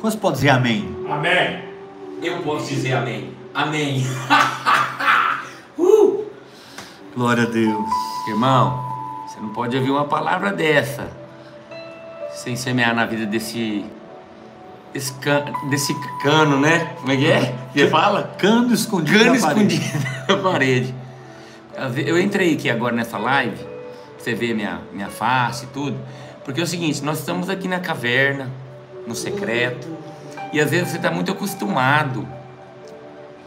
[0.00, 0.96] Quantos podem dizer amém?
[1.10, 1.67] Amém.
[2.22, 3.32] Eu posso dizer amém.
[3.54, 4.04] Amém.
[7.14, 7.90] Glória a Deus.
[8.28, 8.84] Irmão,
[9.26, 11.10] você não pode ouvir uma palavra dessa
[12.32, 13.84] sem semear na vida desse.
[14.92, 16.94] Desse, can, desse cano, né?
[17.00, 17.54] Como é que é?
[17.72, 18.34] Que fala?
[18.38, 19.74] Cano escondido Cano na parede.
[19.74, 20.94] escondido na parede.
[22.06, 23.58] Eu entrei aqui agora nessa live,
[24.16, 25.96] você vê minha, minha face e tudo,
[26.44, 28.50] porque é o seguinte, nós estamos aqui na caverna,
[29.06, 29.86] no secreto,
[30.52, 32.26] e às vezes você está muito acostumado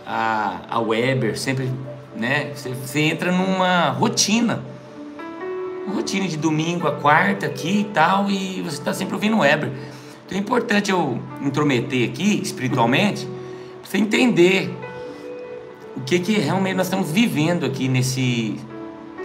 [0.06, 1.72] a, a Weber, sempre,
[2.16, 2.52] né?
[2.56, 4.64] Você, você entra numa rotina.
[5.93, 9.72] rotina de domingo a quarta aqui e tal, e você está sempre ouvindo o Weber.
[10.26, 13.26] Então é importante eu intrometer aqui, espiritualmente,
[13.82, 14.74] para você entender
[15.95, 18.58] o que, que realmente nós estamos vivendo aqui nesse,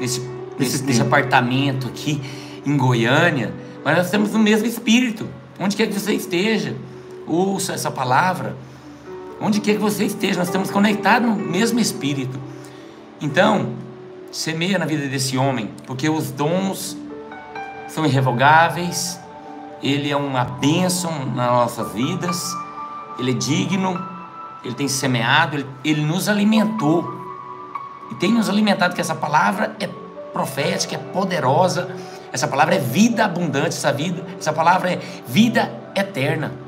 [0.00, 0.20] nesse,
[0.58, 2.20] nesse, nesse apartamento aqui
[2.64, 3.54] em Goiânia,
[3.84, 5.28] mas nós estamos no mesmo espírito.
[5.58, 6.74] Onde quer que você esteja,
[7.26, 8.56] ouça essa palavra.
[9.40, 12.38] Onde quer que você esteja, nós estamos conectados no mesmo espírito.
[13.20, 13.74] Então,
[14.30, 16.96] semeia na vida desse homem, porque os dons
[17.88, 19.18] são irrevogáveis,
[19.82, 22.42] ele é uma bênção nas nossas vidas,
[23.18, 24.02] ele é digno,
[24.64, 27.16] ele tem semeado, ele, ele nos alimentou
[28.10, 29.88] e tem nos alimentado que essa palavra é
[30.32, 31.94] profética, é poderosa,
[32.32, 36.65] essa palavra é vida abundante, essa vida, essa palavra é vida eterna.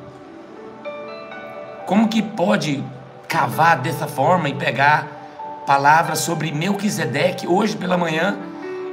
[1.89, 2.85] Como que pode
[3.27, 8.37] cavar dessa forma e pegar palavras sobre Melquisedeque hoje pela manhã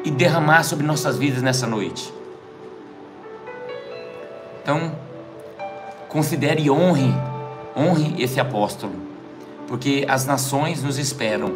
[0.05, 2.09] e derramar sobre nossas vidas nessa noite?
[4.63, 4.95] Então,
[6.07, 7.13] considere e honre,
[7.75, 8.95] honre esse apóstolo,
[9.67, 11.51] porque as nações nos esperam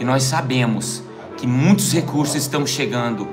[0.00, 1.02] e nós sabemos
[1.36, 3.28] que muitos recursos estão chegando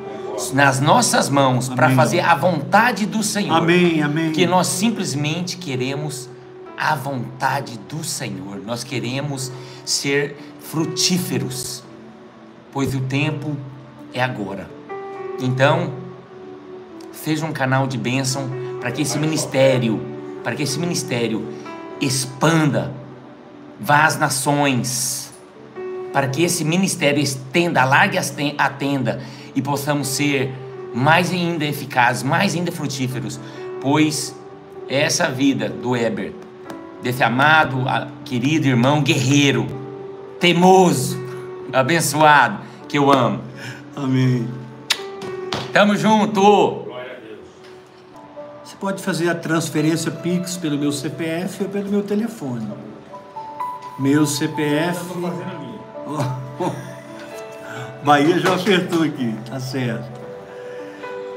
[0.51, 3.56] nas nossas mãos para fazer a vontade do Senhor.
[3.56, 4.34] Amém, amém.
[4.34, 6.34] Que nós simplesmente queremos
[6.78, 8.61] a vontade do Senhor.
[8.65, 9.51] Nós queremos
[9.86, 11.84] ser frutíferos,
[12.71, 13.55] pois o tempo
[14.13, 14.69] é agora.
[15.39, 15.93] Então,
[17.11, 18.49] seja um canal de bênção
[18.80, 20.01] para que esse ministério,
[20.43, 21.47] para que esse ministério
[21.99, 22.93] expanda,
[23.80, 25.34] vá às nações,
[26.13, 29.21] para que esse ministério estenda, alargue a tenda
[29.53, 30.53] e possamos ser
[30.93, 33.39] mais ainda eficazes, mais ainda frutíferos,
[33.82, 34.34] pois
[34.88, 36.34] essa vida do Eber,
[37.06, 37.86] desse amado,
[38.24, 39.68] querido irmão guerreiro,
[40.39, 41.16] teimoso,
[41.72, 42.58] abençoado,
[42.89, 43.43] que eu amo.
[43.95, 44.47] Amém.
[45.72, 46.41] Tamo junto.
[46.41, 47.39] Glória a Deus.
[48.64, 52.68] Você pode fazer a transferência Pix pelo meu CPF ou pelo meu telefone.
[53.99, 54.97] Meu CPF.
[54.97, 56.76] Eu tô fazendo a minha.
[58.03, 60.10] Bahia já acertou aqui, tá certo.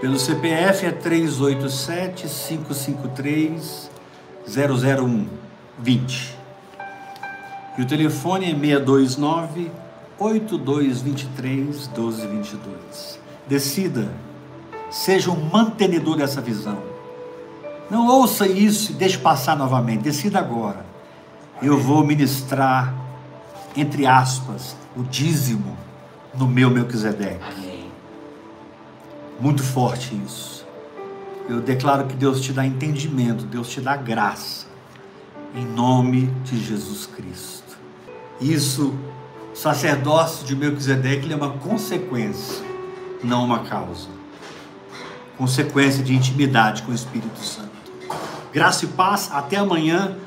[0.01, 3.91] Pelo CPF é 387 553
[4.47, 5.47] 001
[5.79, 6.37] 20.
[7.76, 9.70] E o telefone é 629
[10.18, 13.20] 8223 1222.
[13.47, 14.11] Decida,
[14.91, 16.79] seja um mantenedor dessa visão.
[17.91, 20.03] Não ouça isso e deixe passar novamente.
[20.03, 20.85] Decida agora.
[21.62, 22.95] Eu vou ministrar,
[23.76, 25.76] entre aspas, o dízimo
[26.35, 27.41] no meu Melquisedeque.
[27.57, 27.91] Amém.
[29.41, 30.66] Muito forte isso.
[31.49, 34.68] Eu declaro que Deus te dá entendimento, Deus te dá graça.
[35.55, 37.78] Em nome de Jesus Cristo.
[38.38, 38.94] Isso,
[39.55, 42.62] sacerdócio de Melquisedeque, é uma consequência,
[43.24, 44.09] não uma causa.
[45.38, 47.70] Consequência de intimidade com o Espírito Santo.
[48.53, 50.18] Graça e paz, até amanhã.